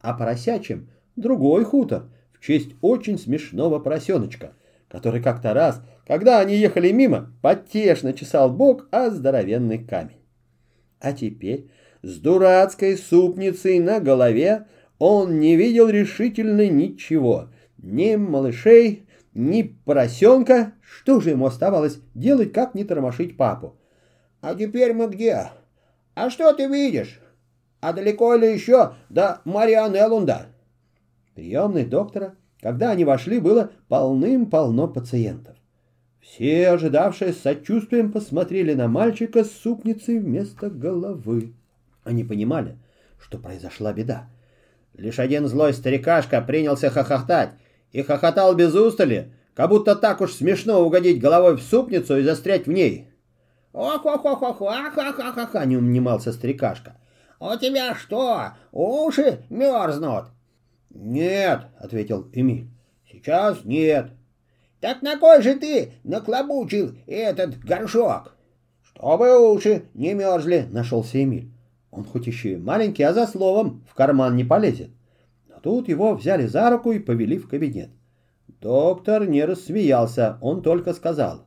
А 0.00 0.14
поросячим 0.14 0.88
другой 1.16 1.64
хутор 1.64 2.04
в 2.32 2.44
честь 2.44 2.70
очень 2.80 3.18
смешного 3.18 3.78
поросеночка, 3.78 4.52
который 4.88 5.22
как-то 5.22 5.54
раз, 5.54 5.82
когда 6.06 6.40
они 6.40 6.56
ехали 6.56 6.92
мимо, 6.92 7.32
потешно 7.42 8.12
чесал 8.12 8.50
бок 8.50 8.86
о 8.90 9.10
здоровенный 9.10 9.78
камень. 9.78 10.22
А 11.00 11.12
теперь 11.12 11.70
с 12.02 12.18
дурацкой 12.18 12.96
супницей 12.96 13.78
на 13.80 14.00
голове 14.00 14.66
он 14.98 15.38
не 15.38 15.56
видел 15.56 15.88
решительно 15.88 16.68
ничего, 16.68 17.48
ни 17.78 18.16
малышей, 18.16 19.06
ни 19.34 19.62
поросенка. 19.62 20.72
Что 20.80 21.20
же 21.20 21.30
ему 21.30 21.46
оставалось 21.46 22.00
делать, 22.14 22.52
как 22.52 22.74
не 22.74 22.84
тормошить 22.84 23.36
папу? 23.36 23.76
«А 24.40 24.54
теперь 24.54 24.92
мы 24.92 25.08
где? 25.08 25.50
А 26.14 26.30
что 26.30 26.52
ты 26.52 26.66
видишь? 26.66 27.20
А 27.80 27.92
далеко 27.92 28.34
ли 28.34 28.52
еще 28.52 28.94
до 29.08 29.40
Марианелунда?» 29.44 30.46
Приемной 31.34 31.84
доктора, 31.84 32.34
когда 32.60 32.90
они 32.90 33.04
вошли, 33.04 33.38
было 33.38 33.70
полным-полно 33.88 34.88
пациентов. 34.88 35.56
Все, 36.20 36.68
ожидавшие 36.70 37.32
с 37.32 37.40
сочувствием, 37.40 38.12
посмотрели 38.12 38.74
на 38.74 38.88
мальчика 38.88 39.44
с 39.44 39.52
супницей 39.52 40.18
вместо 40.18 40.68
головы. 40.68 41.54
Они 42.04 42.24
понимали, 42.24 42.76
что 43.20 43.38
произошла 43.38 43.92
беда. 43.92 44.28
Лишь 44.94 45.20
один 45.20 45.46
злой 45.46 45.72
старикашка 45.72 46.40
принялся 46.42 46.90
хохотать, 46.90 47.50
и 47.92 48.02
хохотал 48.02 48.54
без 48.54 48.74
устали, 48.74 49.32
как 49.54 49.70
будто 49.70 49.96
так 49.96 50.20
уж 50.20 50.32
смешно 50.32 50.84
угодить 50.84 51.20
головой 51.20 51.56
в 51.56 51.62
супницу 51.62 52.18
и 52.18 52.22
застрять 52.22 52.66
в 52.66 52.72
ней. 52.72 53.08
«Ох-ох-ох-ох, 53.72 54.60
ах-ах-ах-ах!»— 54.62 55.66
не 55.66 55.76
унимался 55.76 56.32
старикашка. 56.32 56.96
«У 57.40 57.56
тебя 57.56 57.94
что, 57.94 58.52
уши 58.72 59.44
мерзнут?» 59.48 60.26
«Нет»,— 60.90 61.66
ответил 61.78 62.28
Эмиль,— 62.32 62.68
«сейчас 63.10 63.64
нет». 63.64 64.10
«Так 64.80 65.02
на 65.02 65.18
кой 65.18 65.42
же 65.42 65.54
ты 65.54 65.92
наклобучил 66.02 66.94
этот 67.06 67.58
горшок?» 67.60 68.34
«Чтобы 68.82 69.52
уши 69.52 69.84
не 69.94 70.14
мерзли»,— 70.14 70.66
нашелся 70.70 71.22
Эмиль. 71.22 71.52
Он 71.90 72.04
хоть 72.04 72.26
еще 72.26 72.52
и 72.52 72.56
маленький, 72.56 73.02
а 73.02 73.12
за 73.12 73.26
словом 73.26 73.84
в 73.88 73.94
карман 73.94 74.36
не 74.36 74.44
полезет. 74.44 74.90
Но 75.48 75.60
тут 75.60 75.88
его 75.88 76.14
взяли 76.14 76.46
за 76.46 76.68
руку 76.70 76.92
и 76.92 76.98
повели 76.98 77.38
в 77.38 77.48
кабинет. 77.48 77.90
Доктор 78.60 79.28
не 79.28 79.44
рассмеялся, 79.44 80.38
он 80.40 80.62
только 80.62 80.92
сказал. 80.92 81.44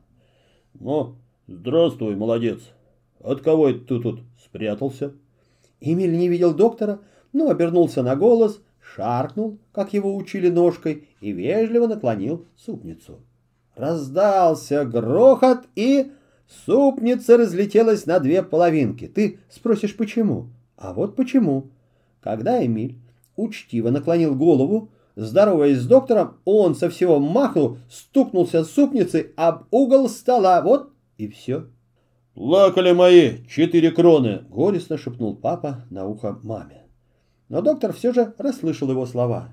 «Ну, 0.74 1.16
здравствуй, 1.46 2.16
молодец. 2.16 2.60
От 3.20 3.42
кого 3.42 3.68
это 3.68 3.80
ты 3.80 4.00
тут 4.00 4.20
спрятался?» 4.42 5.12
Эмиль 5.82 6.16
не 6.16 6.28
видел 6.28 6.54
доктора, 6.54 7.00
но 7.32 7.50
обернулся 7.50 8.02
на 8.02 8.16
голос, 8.16 8.60
шаркнул, 8.80 9.58
как 9.72 9.92
его 9.92 10.14
учили 10.16 10.48
ножкой, 10.48 11.08
и 11.20 11.32
вежливо 11.32 11.86
наклонил 11.86 12.46
супницу. 12.56 13.20
Раздался 13.74 14.84
грохот, 14.84 15.64
и 15.74 16.12
Супница 16.66 17.36
разлетелась 17.36 18.06
на 18.06 18.18
две 18.20 18.42
половинки. 18.42 19.08
Ты 19.08 19.38
спросишь, 19.50 19.96
почему? 19.96 20.48
А 20.76 20.92
вот 20.92 21.16
почему. 21.16 21.70
Когда 22.20 22.64
Эмиль 22.64 22.98
учтиво 23.36 23.90
наклонил 23.90 24.34
голову, 24.34 24.90
здороваясь 25.16 25.78
с 25.78 25.86
доктором, 25.86 26.36
он 26.44 26.74
со 26.74 26.88
всего 26.88 27.18
маху 27.18 27.78
стукнулся 27.90 28.64
супницей 28.64 29.32
об 29.36 29.64
угол 29.70 30.08
стола. 30.08 30.60
Вот 30.62 30.92
и 31.18 31.26
все. 31.28 31.66
«Плакали 32.34 32.92
мои 32.92 33.44
четыре 33.46 33.90
кроны!»— 33.90 34.44
горестно 34.48 34.96
шепнул 34.96 35.36
папа 35.36 35.84
на 35.90 36.06
ухо 36.06 36.38
маме. 36.42 36.86
Но 37.48 37.60
доктор 37.60 37.92
все 37.92 38.12
же 38.12 38.34
расслышал 38.38 38.90
его 38.90 39.04
слова. 39.04 39.50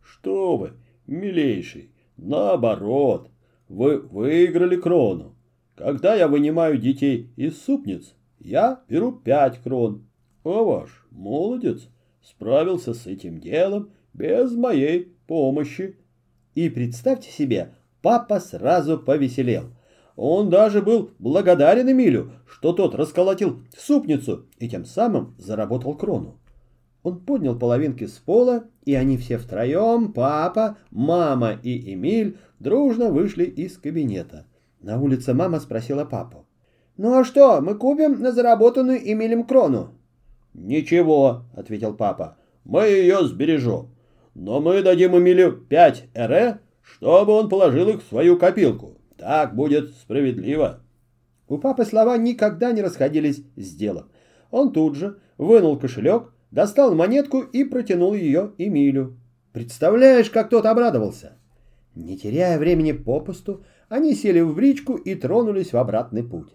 «Что 0.00 0.56
вы, 0.56 0.74
милейший, 1.08 1.90
наоборот, 2.16 3.30
вы 3.68 3.98
выиграли 3.98 4.76
крону. 4.76 5.34
Когда 5.74 6.14
я 6.14 6.28
вынимаю 6.28 6.78
детей 6.78 7.32
из 7.34 7.60
супниц, 7.60 8.14
я 8.38 8.80
беру 8.88 9.10
пять 9.10 9.58
крон. 9.60 10.06
А 10.44 10.62
ваш 10.62 11.04
молодец 11.10 11.88
справился 12.22 12.94
с 12.94 13.06
этим 13.06 13.40
делом 13.40 13.90
без 14.12 14.52
моей 14.52 15.16
помощи. 15.26 15.96
И 16.54 16.68
представьте 16.68 17.32
себе, 17.32 17.74
папа 18.02 18.38
сразу 18.38 18.98
повеселел. 18.98 19.73
Он 20.16 20.48
даже 20.48 20.80
был 20.80 21.10
благодарен 21.18 21.90
Эмилю, 21.90 22.32
что 22.46 22.72
тот 22.72 22.94
расколотил 22.94 23.60
супницу 23.76 24.46
и 24.58 24.68
тем 24.68 24.84
самым 24.84 25.34
заработал 25.38 25.96
крону. 25.96 26.38
Он 27.02 27.18
поднял 27.20 27.58
половинки 27.58 28.06
с 28.06 28.12
пола, 28.12 28.64
и 28.84 28.94
они 28.94 29.18
все 29.18 29.36
втроем, 29.38 30.12
папа, 30.12 30.78
мама 30.90 31.52
и 31.62 31.92
Эмиль, 31.92 32.38
дружно 32.60 33.10
вышли 33.10 33.44
из 33.44 33.76
кабинета. 33.76 34.46
На 34.80 35.00
улице 35.00 35.34
мама 35.34 35.60
спросила 35.60 36.04
папу. 36.04 36.46
«Ну 36.96 37.18
а 37.18 37.24
что, 37.24 37.60
мы 37.60 37.74
купим 37.74 38.20
на 38.20 38.32
заработанную 38.32 39.00
Эмилем 39.12 39.44
крону?» 39.44 39.98
«Ничего»,— 40.54 41.42
ответил 41.56 41.94
папа,— 41.94 42.38
«мы 42.64 42.86
ее 42.86 43.26
сбережем. 43.26 43.88
Но 44.34 44.60
мы 44.60 44.82
дадим 44.82 45.16
Эмилю 45.18 45.52
пять 45.52 46.04
эре, 46.14 46.60
чтобы 46.80 47.32
он 47.32 47.48
положил 47.48 47.88
их 47.88 48.02
в 48.02 48.08
свою 48.08 48.38
копилку. 48.38 48.96
Так 49.24 49.54
будет 49.54 49.88
справедливо». 49.92 50.80
У 51.48 51.56
папы 51.56 51.86
слова 51.86 52.18
никогда 52.18 52.72
не 52.72 52.82
расходились 52.82 53.42
с 53.56 53.74
делом. 53.74 54.10
Он 54.50 54.70
тут 54.70 54.96
же 54.96 55.16
вынул 55.38 55.78
кошелек, 55.78 56.34
достал 56.50 56.94
монетку 56.94 57.40
и 57.40 57.64
протянул 57.64 58.12
ее 58.12 58.52
Эмилю. 58.58 59.16
Представляешь, 59.52 60.28
как 60.28 60.50
тот 60.50 60.66
обрадовался? 60.66 61.38
Не 61.94 62.18
теряя 62.18 62.58
времени 62.58 62.92
попусту, 62.92 63.64
они 63.88 64.14
сели 64.14 64.40
в 64.40 64.54
бричку 64.54 64.94
и 64.94 65.14
тронулись 65.14 65.72
в 65.72 65.78
обратный 65.78 66.22
путь. 66.22 66.54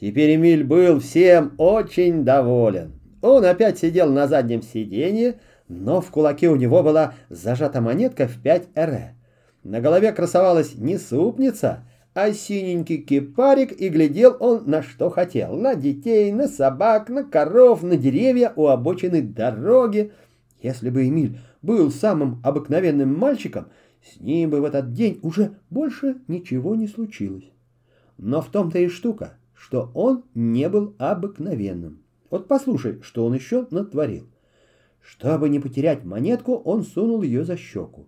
Теперь 0.00 0.36
Эмиль 0.36 0.62
был 0.62 1.00
всем 1.00 1.54
очень 1.58 2.24
доволен. 2.24 3.00
Он 3.20 3.44
опять 3.44 3.80
сидел 3.80 4.12
на 4.12 4.28
заднем 4.28 4.62
сиденье, 4.62 5.40
но 5.66 6.00
в 6.00 6.10
кулаке 6.12 6.50
у 6.50 6.56
него 6.56 6.84
была 6.84 7.14
зажата 7.30 7.80
монетка 7.80 8.28
в 8.28 8.40
5 8.40 8.68
эре. 8.76 9.16
На 9.64 9.80
голове 9.80 10.12
красовалась 10.12 10.76
не 10.76 10.96
супница, 10.96 11.85
а 12.16 12.32
синенький 12.32 12.96
кипарик, 13.02 13.78
и 13.78 13.90
глядел 13.90 14.38
он 14.40 14.62
на 14.64 14.82
что 14.82 15.10
хотел. 15.10 15.54
На 15.54 15.74
детей, 15.74 16.32
на 16.32 16.48
собак, 16.48 17.10
на 17.10 17.24
коров, 17.24 17.82
на 17.82 17.98
деревья 17.98 18.54
у 18.56 18.68
обочины 18.68 19.20
дороги. 19.20 20.12
Если 20.62 20.88
бы 20.88 21.06
Эмиль 21.06 21.38
был 21.60 21.90
самым 21.90 22.40
обыкновенным 22.42 23.14
мальчиком, 23.14 23.66
с 24.02 24.18
ним 24.18 24.48
бы 24.48 24.62
в 24.62 24.64
этот 24.64 24.94
день 24.94 25.20
уже 25.22 25.58
больше 25.68 26.16
ничего 26.26 26.74
не 26.74 26.88
случилось. 26.88 27.52
Но 28.16 28.40
в 28.40 28.46
том-то 28.46 28.78
и 28.78 28.88
штука, 28.88 29.34
что 29.52 29.90
он 29.92 30.24
не 30.34 30.70
был 30.70 30.94
обыкновенным. 30.96 32.00
Вот 32.30 32.48
послушай, 32.48 32.98
что 33.02 33.26
он 33.26 33.34
еще 33.34 33.66
натворил. 33.70 34.26
Чтобы 35.02 35.50
не 35.50 35.60
потерять 35.60 36.02
монетку, 36.02 36.54
он 36.54 36.82
сунул 36.82 37.20
ее 37.20 37.44
за 37.44 37.58
щеку. 37.58 38.06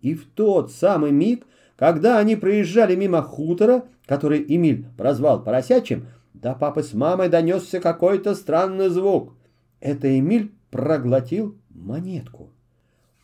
И 0.00 0.14
в 0.14 0.26
тот 0.26 0.70
самый 0.70 1.10
миг, 1.10 1.44
когда 1.78 2.18
они 2.18 2.34
проезжали 2.34 2.96
мимо 2.96 3.22
хутора, 3.22 3.84
который 4.04 4.44
Эмиль 4.48 4.86
прозвал 4.96 5.44
поросячим, 5.44 6.08
до 6.34 6.54
папы 6.54 6.82
с 6.82 6.92
мамой 6.92 7.28
донесся 7.28 7.78
какой-то 7.78 8.34
странный 8.34 8.88
звук. 8.88 9.34
Это 9.80 10.18
Эмиль 10.18 10.50
проглотил 10.72 11.56
монетку. 11.70 12.50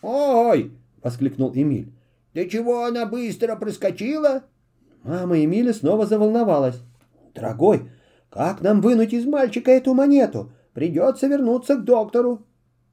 «Ой!»— 0.03 0.71
воскликнул 1.03 1.51
Эмиль. 1.53 1.93
«Да 2.33 2.45
чего 2.45 2.85
она 2.85 3.07
быстро 3.07 3.57
проскочила?» 3.57 4.45
Мама 5.03 5.43
Эмиля 5.43 5.73
снова 5.73 6.07
заволновалась. 6.07 6.81
«Дорогой, 7.35 7.91
как 8.31 8.61
нам 8.61 8.81
вынуть 8.81 9.13
из 9.13 9.27
мальчика 9.27 9.73
эту 9.73 9.95
монету? 9.95 10.53
Придется 10.75 11.27
вернуться 11.27 11.75
к 11.75 11.85
доктору». 11.85 12.43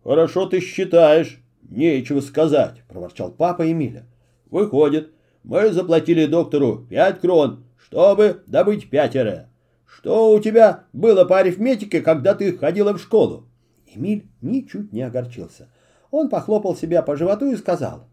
«Хорошо 0.04 0.47
ты 0.47 0.60
считаешь. 0.60 1.39
Нечего 1.69 2.21
сказать»,— 2.21 2.82
проворчал 2.88 3.32
папа 3.32 3.71
Эмиля. 3.71 4.06
«Выходит, 4.50 5.12
мы 5.44 5.72
заплатили 5.72 6.26
доктору 6.26 6.86
пять 6.90 7.20
крон, 7.20 7.64
чтобы 7.78 8.44
добыть 8.48 8.90
пятеро. 8.90 9.50
Что 9.86 10.34
у 10.34 10.40
тебя 10.40 10.86
было 10.94 11.26
по 11.26 11.40
арифметике, 11.40 12.02
когда 12.02 12.34
ты 12.34 12.58
ходила 12.58 12.94
в 12.94 13.00
школу?» 13.00 13.46
Эмиль 13.94 14.28
ничуть 14.42 14.94
не 14.94 15.02
огорчился. 15.02 15.68
Он 16.12 16.30
похлопал 16.30 16.76
себя 16.76 17.02
по 17.02 17.16
животу 17.16 17.52
и 17.52 17.58
сказал. 17.58 18.08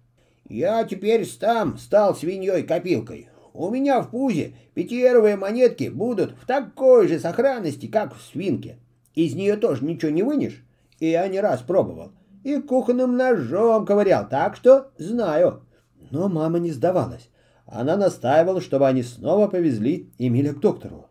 «Я 0.49 0.85
теперь 0.85 1.27
сам 1.27 1.79
стал 1.79 2.15
свиньей-копилкой. 2.15 3.29
У 3.53 3.71
меня 3.71 4.01
в 4.01 4.11
пузе 4.11 4.55
пятиеровые 4.75 5.37
монетки 5.37 5.89
будут 5.89 6.33
в 6.41 6.47
такой 6.47 7.09
же 7.09 7.19
сохранности, 7.19 7.87
как 7.87 8.15
в 8.15 8.23
свинке. 8.23 8.79
Из 9.15 9.35
нее 9.35 9.57
тоже 9.57 9.85
ничего 9.85 10.11
не 10.11 10.23
вынешь. 10.23 10.65
И 11.01 11.11
я 11.11 11.27
не 11.29 11.41
раз 11.41 11.61
пробовал. 11.61 12.13
И 12.45 12.61
кухонным 12.61 13.17
ножом 13.17 13.85
ковырял, 13.85 14.29
так 14.29 14.57
что 14.57 14.91
знаю». 14.97 15.63
Но 16.11 16.29
мама 16.29 16.59
не 16.59 16.71
сдавалась. 16.71 17.31
Она 17.67 17.97
настаивала, 17.97 18.61
чтобы 18.61 18.87
они 18.89 19.03
снова 19.03 19.49
повезли 19.49 20.11
Эмиля 20.19 20.55
к 20.55 20.61
доктору. 20.61 21.07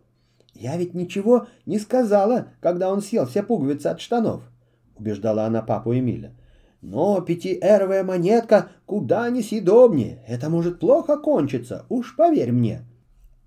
«Я 0.54 0.76
ведь 0.78 0.96
ничего 0.96 1.48
не 1.66 1.78
сказала, 1.78 2.48
когда 2.62 2.92
он 2.92 3.02
съел 3.02 3.28
все 3.28 3.44
пуговицы 3.44 3.88
от 3.88 4.02
штанов»,— 4.02 4.42
убеждала 4.98 5.46
она 5.46 5.62
папу 5.62 5.94
Эмиля. 5.94 6.34
Но 6.82 7.22
пятиэровая 7.22 8.04
монетка 8.04 8.70
куда 8.86 9.30
несъедобнее. 9.30 10.24
Это 10.28 10.50
может 10.50 10.80
плохо 10.80 11.18
кончиться, 11.18 11.86
уж 11.90 12.16
поверь 12.16 12.52
мне. 12.52 12.86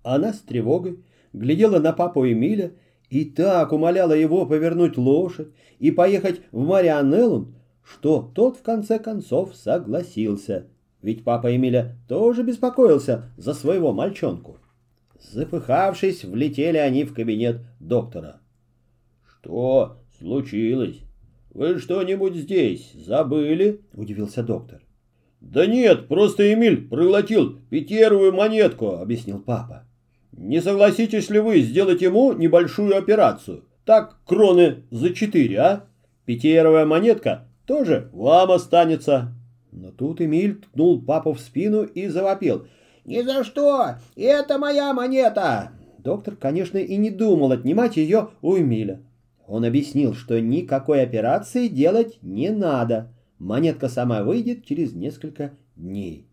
Она 0.03 0.33
с 0.33 0.41
тревогой 0.41 1.05
глядела 1.33 1.79
на 1.79 1.93
папу 1.93 2.27
Эмиля 2.27 2.73
и 3.09 3.25
так 3.25 3.73
умоляла 3.73 4.13
его 4.13 4.47
повернуть 4.47 4.97
лошадь 4.97 5.49
и 5.79 5.91
поехать 5.91 6.43
в 6.53 6.65
Марианеллун, 6.65 7.55
что 7.83 8.31
тот 8.35 8.57
в 8.57 8.63
конце 8.63 8.99
концов 8.99 9.55
согласился. 9.55 10.67
Ведь 11.03 11.25
папа 11.25 11.55
Эмиля 11.55 11.97
тоже 12.09 12.43
беспокоился 12.43 13.31
за 13.37 13.55
своего 13.55 13.93
мальчонку. 13.93 14.59
Запыхавшись, 15.19 16.25
влетели 16.25 16.77
они 16.77 17.05
в 17.05 17.15
кабинет 17.15 17.63
доктора. 17.79 18.41
«Что 19.27 19.99
случилось?» 20.19 21.01
«Вы 21.53 21.79
что-нибудь 21.79 22.37
здесь 22.37 22.93
забыли?»– 22.93 23.81
удивился 23.95 24.43
доктор. 24.43 24.83
«Да 25.41 25.67
нет, 25.67 26.07
просто 26.07 26.53
Эмиль 26.53 26.87
проглотил 26.89 27.59
пятеровую 27.71 28.33
монетку»,– 28.33 28.91
объяснил 29.01 29.41
папа. 29.41 29.85
«Не 30.33 30.61
согласитесь 30.61 31.29
ли 31.29 31.41
вы 31.41 31.61
сделать 31.61 32.03
ему 32.03 32.33
небольшую 32.33 32.97
операцию? 32.97 33.65
Так, 33.85 34.21
кроны 34.27 34.85
за 34.91 35.13
четыре, 35.13 35.59
а? 35.59 35.85
Пятеровая 36.25 36.87
монетка 36.87 37.49
тоже 37.67 38.11
вам 38.13 38.53
останется». 38.53 39.35
Но 39.73 39.91
тут 39.91 40.21
Эмиль 40.21 40.61
ткнул 40.61 41.01
папу 41.01 41.33
в 41.33 41.41
спину 41.41 41.85
и 41.85 42.09
завопил. 42.09 42.67
«Ни 43.05 43.23
за 43.23 43.45
что! 43.45 43.97
Это 44.17 44.59
моя 44.59 44.93
монета!» 44.93 45.73
Доктор, 45.99 46.37
конечно, 46.37 46.79
и 46.79 46.97
не 46.97 47.11
думал 47.11 47.53
отнимать 47.53 47.97
ее 47.97 48.31
у 48.43 48.57
Эмиля. 48.57 49.03
Он 49.47 49.65
объяснил, 49.65 50.15
что 50.15 50.41
никакой 50.41 51.03
операции 51.03 51.69
делать 51.69 52.19
не 52.23 52.51
надо. 52.51 53.13
Монетка 53.39 53.89
сама 53.89 54.23
выйдет 54.23 54.65
через 54.65 54.93
несколько 54.93 55.53
дней. 55.77 56.27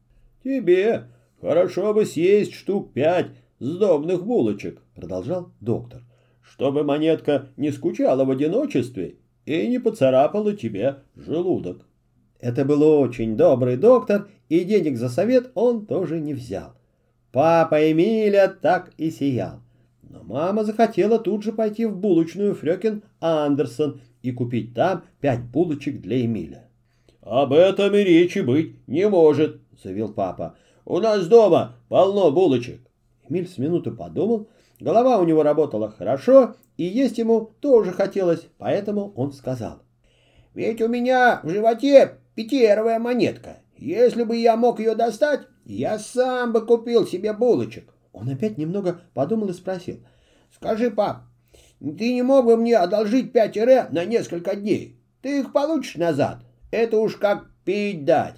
«Тебе 0.44 1.06
хорошо 1.42 1.94
бы 1.94 2.06
съесть 2.06 2.54
штук 2.54 2.94
пять 2.94 3.28
сдобных 3.60 4.26
булочек»,— 4.26 4.82
продолжал 4.96 5.50
доктор, 5.62 6.04
«чтобы 6.42 6.84
монетка 6.84 7.50
не 7.58 7.72
скучала 7.72 8.24
в 8.24 8.32
одиночестве 8.32 9.16
и 9.46 9.68
не 9.68 9.80
поцарапала 9.80 10.54
тебе 10.54 10.98
желудок». 11.16 11.87
Это 12.40 12.66
был 12.66 12.84
очень 12.84 13.36
добрый 13.36 13.78
доктор, 13.78 14.30
и 14.50 14.64
денег 14.64 14.98
за 14.98 15.10
совет 15.10 15.52
он 15.56 15.86
тоже 15.86 16.20
не 16.20 16.34
взял. 16.34 16.74
Папа 17.32 17.92
Эмиля 17.92 18.48
так 18.48 18.92
и 18.98 19.12
сиял. 19.12 19.62
Но 20.02 20.24
мама 20.24 20.64
захотела 20.64 21.20
тут 21.20 21.44
же 21.44 21.52
пойти 21.52 21.86
в 21.86 21.96
булочную 21.96 22.56
Фрёкин 22.56 23.04
Андерсон 23.20 24.02
и 24.22 24.32
купить 24.32 24.74
там 24.74 25.04
пять 25.20 25.44
булочек 25.44 26.00
для 26.02 26.24
Эмиля. 26.24 26.70
«Об 27.22 27.52
этом 27.52 27.94
и 27.94 28.04
речи 28.04 28.40
быть 28.40 28.78
не 28.88 29.08
может»,— 29.10 29.60
заявил 29.84 30.14
папа. 30.14 30.56
«У 30.86 31.00
нас 31.00 31.28
дома 31.28 31.76
полно 31.90 32.32
булочек». 32.32 32.80
Эмиль 33.28 33.48
с 33.48 33.58
минуту 33.58 33.92
подумал, 33.92 34.48
голова 34.80 35.18
у 35.18 35.26
него 35.26 35.44
работала 35.44 35.92
хорошо, 35.92 36.56
и 36.78 36.84
есть 36.86 37.18
ему 37.18 37.52
тоже 37.60 37.92
хотелось, 37.92 38.48
поэтому 38.58 39.12
он 39.16 39.34
сказал. 39.34 39.80
«Ведь 40.54 40.82
у 40.82 40.88
меня 40.88 41.42
в 41.44 41.50
животе 41.50 42.20
пятиэровая 42.38 43.00
монетка. 43.00 43.58
Если 43.78 44.24
бы 44.24 44.38
я 44.38 44.56
мог 44.56 44.80
ее 44.80 44.94
достать, 44.94 45.42
я 45.66 45.98
сам 45.98 46.54
бы 46.54 46.64
купил 46.64 47.08
себе 47.08 47.34
булочек. 47.34 47.92
Он 48.14 48.30
опять 48.30 48.60
немного 48.60 49.02
подумал 49.16 49.50
и 49.50 49.54
спросил. 49.54 49.98
«Скажи, 50.56 50.92
пап, 50.92 51.24
ты 51.80 52.14
не 52.14 52.22
мог 52.22 52.46
бы 52.46 52.56
мне 52.56 52.78
одолжить 52.78 53.34
пять 53.34 53.58
ре 53.58 53.88
на 53.92 54.06
несколько 54.06 54.56
дней? 54.56 55.00
Ты 55.24 55.40
их 55.40 55.52
получишь 55.52 55.96
назад. 55.96 56.44
Это 56.70 57.00
уж 57.00 57.16
как 57.16 57.48
пить 57.66 58.06
дать». 58.06 58.38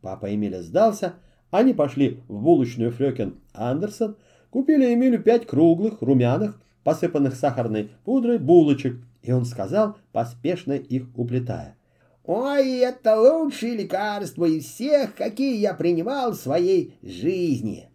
Папа 0.00 0.34
Эмиля 0.34 0.60
сдался. 0.60 1.14
Они 1.52 1.74
пошли 1.74 2.20
в 2.26 2.42
булочную 2.42 2.90
Фрёкен 2.90 3.38
Андерсон, 3.54 4.16
купили 4.50 4.92
Эмилю 4.92 5.22
пять 5.22 5.46
круглых, 5.46 6.02
румяных, 6.02 6.60
посыпанных 6.82 7.36
сахарной 7.36 7.92
пудрой 8.04 8.38
булочек, 8.38 8.96
и 9.22 9.30
он 9.30 9.44
сказал, 9.44 9.96
поспешно 10.10 10.72
их 10.72 11.06
уплетая. 11.14 11.76
«Ой, 12.24 12.78
это 12.78 13.20
лучшие 13.20 13.76
лекарства 13.76 14.44
из 14.44 14.64
всех, 14.64 15.16
какие 15.16 15.56
я 15.56 15.74
принимал 15.74 16.32
в 16.32 16.36
своей 16.36 16.94
жизни!» 17.02 17.88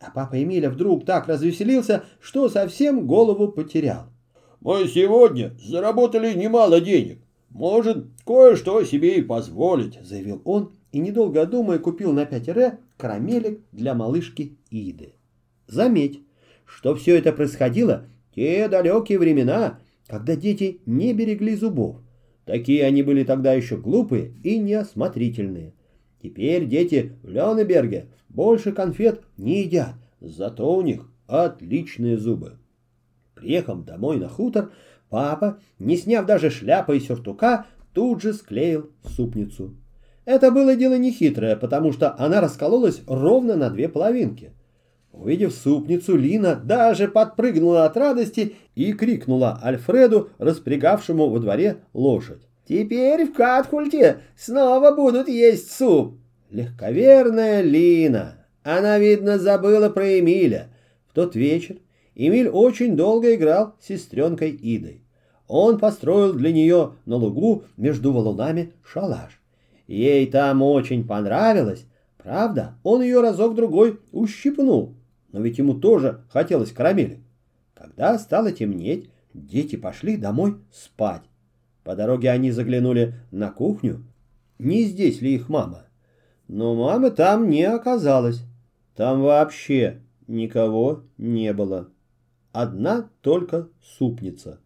А 0.00 0.10
папа 0.10 0.42
Эмиля 0.42 0.70
вдруг 0.70 1.04
так 1.04 1.28
развеселился, 1.28 2.04
что 2.20 2.48
совсем 2.48 3.06
голову 3.06 3.48
потерял. 3.48 4.06
«Мы 4.60 4.88
сегодня 4.88 5.54
заработали 5.62 6.32
немало 6.34 6.80
денег. 6.80 7.22
Может, 7.50 8.06
кое-что 8.24 8.82
себе 8.84 9.18
и 9.18 9.22
позволить»,— 9.22 9.98
заявил 10.02 10.42
он, 10.44 10.72
и, 10.90 10.98
недолго 10.98 11.46
думая, 11.46 11.78
купил 11.78 12.12
на 12.12 12.26
5 12.26 12.48
ре 12.48 12.78
карамелек 12.96 13.60
для 13.70 13.94
малышки 13.94 14.56
Иды. 14.70 15.14
Заметь, 15.68 16.20
что 16.64 16.96
все 16.96 17.16
это 17.16 17.32
происходило 17.32 18.06
те 18.34 18.68
далекие 18.68 19.18
времена, 19.18 19.78
когда 20.08 20.34
дети 20.34 20.80
не 20.86 21.12
берегли 21.12 21.54
зубов. 21.54 21.96
Такие 22.50 22.84
они 22.84 23.04
были 23.04 23.22
тогда 23.22 23.52
еще 23.52 23.76
глупые 23.76 24.32
и 24.42 24.58
неосмотрительные. 24.58 25.72
Теперь 26.20 26.66
дети 26.66 27.12
в 27.22 27.28
Лёнеберге 27.28 28.08
больше 28.28 28.72
конфет 28.72 29.20
не 29.36 29.62
едят, 29.62 29.94
зато 30.20 30.76
у 30.76 30.82
них 30.82 31.08
отличные 31.28 32.18
зубы. 32.18 32.58
Приехав 33.36 33.84
домой 33.84 34.16
на 34.16 34.28
хутор, 34.28 34.72
папа, 35.10 35.60
не 35.78 35.96
сняв 35.96 36.26
даже 36.26 36.50
шляпы 36.50 36.96
и 36.96 37.00
сюртука, 37.00 37.66
тут 37.94 38.20
же 38.20 38.32
склеил 38.32 38.90
супницу. 39.04 39.76
Это 40.24 40.50
было 40.50 40.74
дело 40.74 40.98
нехитрое, 40.98 41.54
потому 41.54 41.92
что 41.92 42.18
она 42.18 42.40
раскололась 42.40 43.00
ровно 43.06 43.54
на 43.54 43.70
две 43.70 43.88
половинки. 43.88 44.54
Увидев 45.12 45.52
супницу, 45.52 46.16
Лина 46.16 46.54
даже 46.54 47.08
подпрыгнула 47.08 47.84
от 47.84 47.96
радости 47.96 48.54
и 48.74 48.92
крикнула 48.92 49.60
Альфреду, 49.62 50.30
распрягавшему 50.38 51.28
во 51.28 51.38
дворе 51.38 51.78
лошадь. 51.92 52.42
«Теперь 52.68 53.26
в 53.26 53.32
Катхульте 53.32 54.20
снова 54.36 54.94
будут 54.94 55.28
есть 55.28 55.72
суп!» 55.72 56.14
Легковерная 56.50 57.62
Лина. 57.62 58.46
Она, 58.62 58.98
видно, 58.98 59.38
забыла 59.38 59.88
про 59.88 60.18
Эмиля. 60.18 60.68
В 61.08 61.14
тот 61.14 61.34
вечер 61.34 61.76
Эмиль 62.14 62.48
очень 62.48 62.96
долго 62.96 63.34
играл 63.34 63.74
с 63.80 63.86
сестренкой 63.86 64.50
Идой. 64.50 65.02
Он 65.48 65.78
построил 65.78 66.32
для 66.32 66.52
нее 66.52 66.92
на 67.06 67.16
лугу 67.16 67.64
между 67.76 68.12
валунами 68.12 68.72
шалаш. 68.84 69.40
Ей 69.88 70.26
там 70.26 70.62
очень 70.62 71.06
понравилось. 71.06 71.86
Правда, 72.18 72.74
он 72.84 73.02
ее 73.02 73.20
разок-другой 73.20 73.98
ущипнул, 74.12 74.94
но 75.32 75.40
ведь 75.40 75.58
ему 75.58 75.74
тоже 75.74 76.24
хотелось 76.28 76.72
карамели. 76.72 77.20
Когда 77.74 78.18
стало 78.18 78.52
темнеть, 78.52 79.10
дети 79.32 79.76
пошли 79.76 80.16
домой 80.16 80.56
спать. 80.72 81.22
По 81.84 81.96
дороге 81.96 82.30
они 82.30 82.50
заглянули 82.50 83.14
на 83.30 83.50
кухню. 83.50 84.04
Не 84.58 84.84
здесь 84.84 85.20
ли 85.20 85.34
их 85.34 85.48
мама? 85.48 85.86
Но 86.46 86.74
мамы 86.74 87.10
там 87.10 87.48
не 87.48 87.64
оказалось. 87.64 88.42
Там 88.94 89.22
вообще 89.22 90.02
никого 90.26 91.04
не 91.16 91.52
было. 91.52 91.88
Одна 92.52 93.08
только 93.22 93.68
супница. 93.82 94.60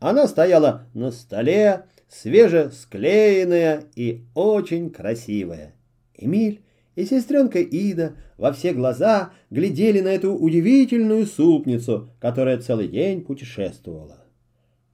Она 0.00 0.26
стояла 0.26 0.88
на 0.94 1.12
столе, 1.12 1.86
свежесклеенная 2.08 3.84
и 3.94 4.26
очень 4.34 4.90
красивая. 4.90 5.74
Эмиль 6.14 6.64
и 6.94 7.04
сестренка 7.04 7.60
Ида 7.60 8.16
во 8.36 8.52
все 8.52 8.72
глаза 8.72 9.32
глядели 9.50 10.00
на 10.00 10.08
эту 10.08 10.34
удивительную 10.34 11.26
супницу, 11.26 12.10
которая 12.20 12.58
целый 12.58 12.88
день 12.88 13.24
путешествовала. 13.24 14.24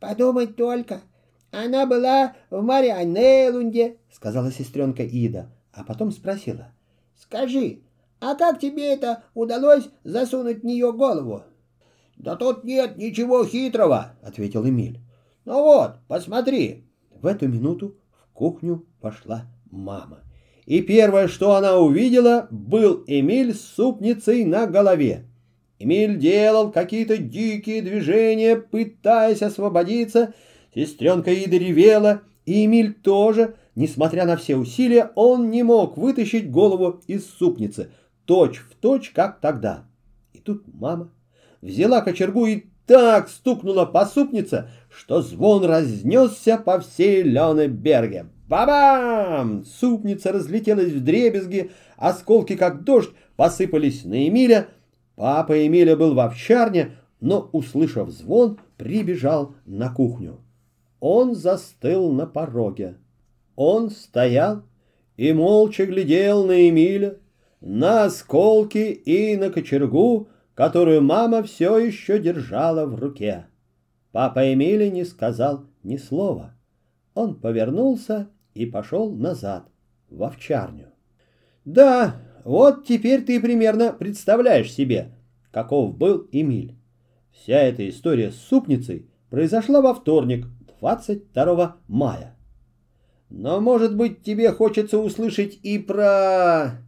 «Подумать 0.00 0.56
только, 0.56 1.02
она 1.50 1.86
была 1.86 2.34
в 2.50 2.62
Марианелунде»,— 2.62 3.96
сказала 4.10 4.52
сестренка 4.52 5.02
Ида 5.02 5.50
а 5.78 5.84
потом 5.84 6.10
спросила. 6.10 6.72
«Скажи, 7.16 7.80
а 8.20 8.34
как 8.34 8.58
тебе 8.58 8.92
это 8.92 9.22
удалось 9.34 9.88
засунуть 10.02 10.62
в 10.62 10.66
нее 10.66 10.92
голову?» 10.92 11.44
«Да 12.16 12.34
тут 12.34 12.64
нет 12.64 12.96
ничего 12.96 13.44
хитрого»,— 13.44 14.16
ответил 14.22 14.68
Эмиль. 14.68 15.00
«Ну 15.44 15.62
вот, 15.62 15.98
посмотри». 16.08 16.84
В 17.12 17.26
эту 17.26 17.48
минуту 17.48 17.96
в 18.12 18.32
кухню 18.32 18.86
пошла 19.00 19.46
мама. 19.70 20.22
И 20.68 20.82
первое, 20.82 21.28
что 21.28 21.54
она 21.54 21.78
увидела, 21.78 22.46
был 22.50 23.02
Эмиль 23.06 23.54
с 23.54 23.62
супницей 23.62 24.44
на 24.44 24.66
голове. 24.66 25.24
Эмиль 25.78 26.18
делал 26.18 26.70
какие-то 26.70 27.16
дикие 27.16 27.80
движения, 27.80 28.54
пытаясь 28.56 29.40
освободиться. 29.40 30.34
Сестренка 30.74 31.32
Ида 31.32 31.56
ревела, 31.56 32.20
и 32.44 32.66
Эмиль 32.66 32.92
тоже, 32.92 33.54
несмотря 33.76 34.26
на 34.26 34.36
все 34.36 34.56
усилия, 34.56 35.10
он 35.14 35.50
не 35.50 35.62
мог 35.62 35.96
вытащить 35.96 36.50
голову 36.50 37.00
из 37.06 37.24
супницы, 37.26 37.90
точь 38.26 38.58
в 38.58 38.74
точь, 38.74 39.08
как 39.08 39.40
тогда. 39.40 39.86
И 40.34 40.38
тут 40.38 40.64
мама 40.66 41.10
взяла 41.62 42.02
кочергу 42.02 42.44
и 42.44 42.64
так 42.86 43.30
стукнула 43.30 43.86
по 43.86 44.04
супнице, 44.04 44.68
что 44.90 45.22
звон 45.22 45.64
разнесся 45.64 46.58
по 46.58 46.78
всей 46.78 47.22
Ленеберге. 47.22 48.26
Ба-бам! 48.48 49.62
Супница 49.64 50.32
разлетелась 50.32 50.90
в 50.90 51.04
дребезги, 51.04 51.70
осколки, 51.98 52.56
как 52.56 52.82
дождь, 52.82 53.10
посыпались 53.36 54.04
на 54.04 54.26
Эмиля. 54.26 54.68
Папа 55.16 55.66
Эмиля 55.66 55.96
был 55.96 56.14
в 56.14 56.20
овчарне, 56.20 56.96
но, 57.20 57.50
услышав 57.52 58.08
звон, 58.08 58.58
прибежал 58.78 59.54
на 59.66 59.92
кухню. 59.92 60.40
Он 60.98 61.34
застыл 61.34 62.10
на 62.10 62.26
пороге. 62.26 62.96
Он 63.54 63.90
стоял 63.90 64.62
и 65.18 65.32
молча 65.34 65.84
глядел 65.84 66.46
на 66.46 66.70
Эмиля, 66.70 67.18
на 67.60 68.04
осколки 68.04 68.78
и 68.78 69.36
на 69.36 69.50
кочергу, 69.50 70.28
которую 70.54 71.02
мама 71.02 71.42
все 71.42 71.76
еще 71.76 72.18
держала 72.18 72.86
в 72.86 72.94
руке. 72.94 73.46
Папа 74.12 74.54
Эмиля 74.54 74.88
не 74.88 75.04
сказал 75.04 75.66
ни 75.82 75.98
слова. 75.98 76.54
Он 77.14 77.34
повернулся 77.34 78.28
и 78.58 78.66
пошел 78.66 79.12
назад, 79.12 79.68
в 80.10 80.22
овчарню. 80.24 80.88
Да, 81.64 82.16
вот 82.44 82.84
теперь 82.86 83.24
ты 83.24 83.40
примерно 83.40 83.92
представляешь 83.92 84.72
себе, 84.72 85.14
каков 85.52 85.96
был 85.96 86.26
Эмиль. 86.32 86.76
Вся 87.30 87.60
эта 87.60 87.88
история 87.88 88.32
с 88.32 88.36
супницей 88.36 89.08
произошла 89.30 89.80
во 89.80 89.94
вторник, 89.94 90.46
22 90.80 91.76
мая. 91.86 92.36
Но, 93.30 93.60
может 93.60 93.96
быть, 93.96 94.22
тебе 94.22 94.50
хочется 94.50 94.98
услышать 94.98 95.58
и 95.62 95.78
про... 95.78 96.82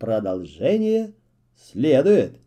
Продолжение 0.00 1.14
следует. 1.54 2.40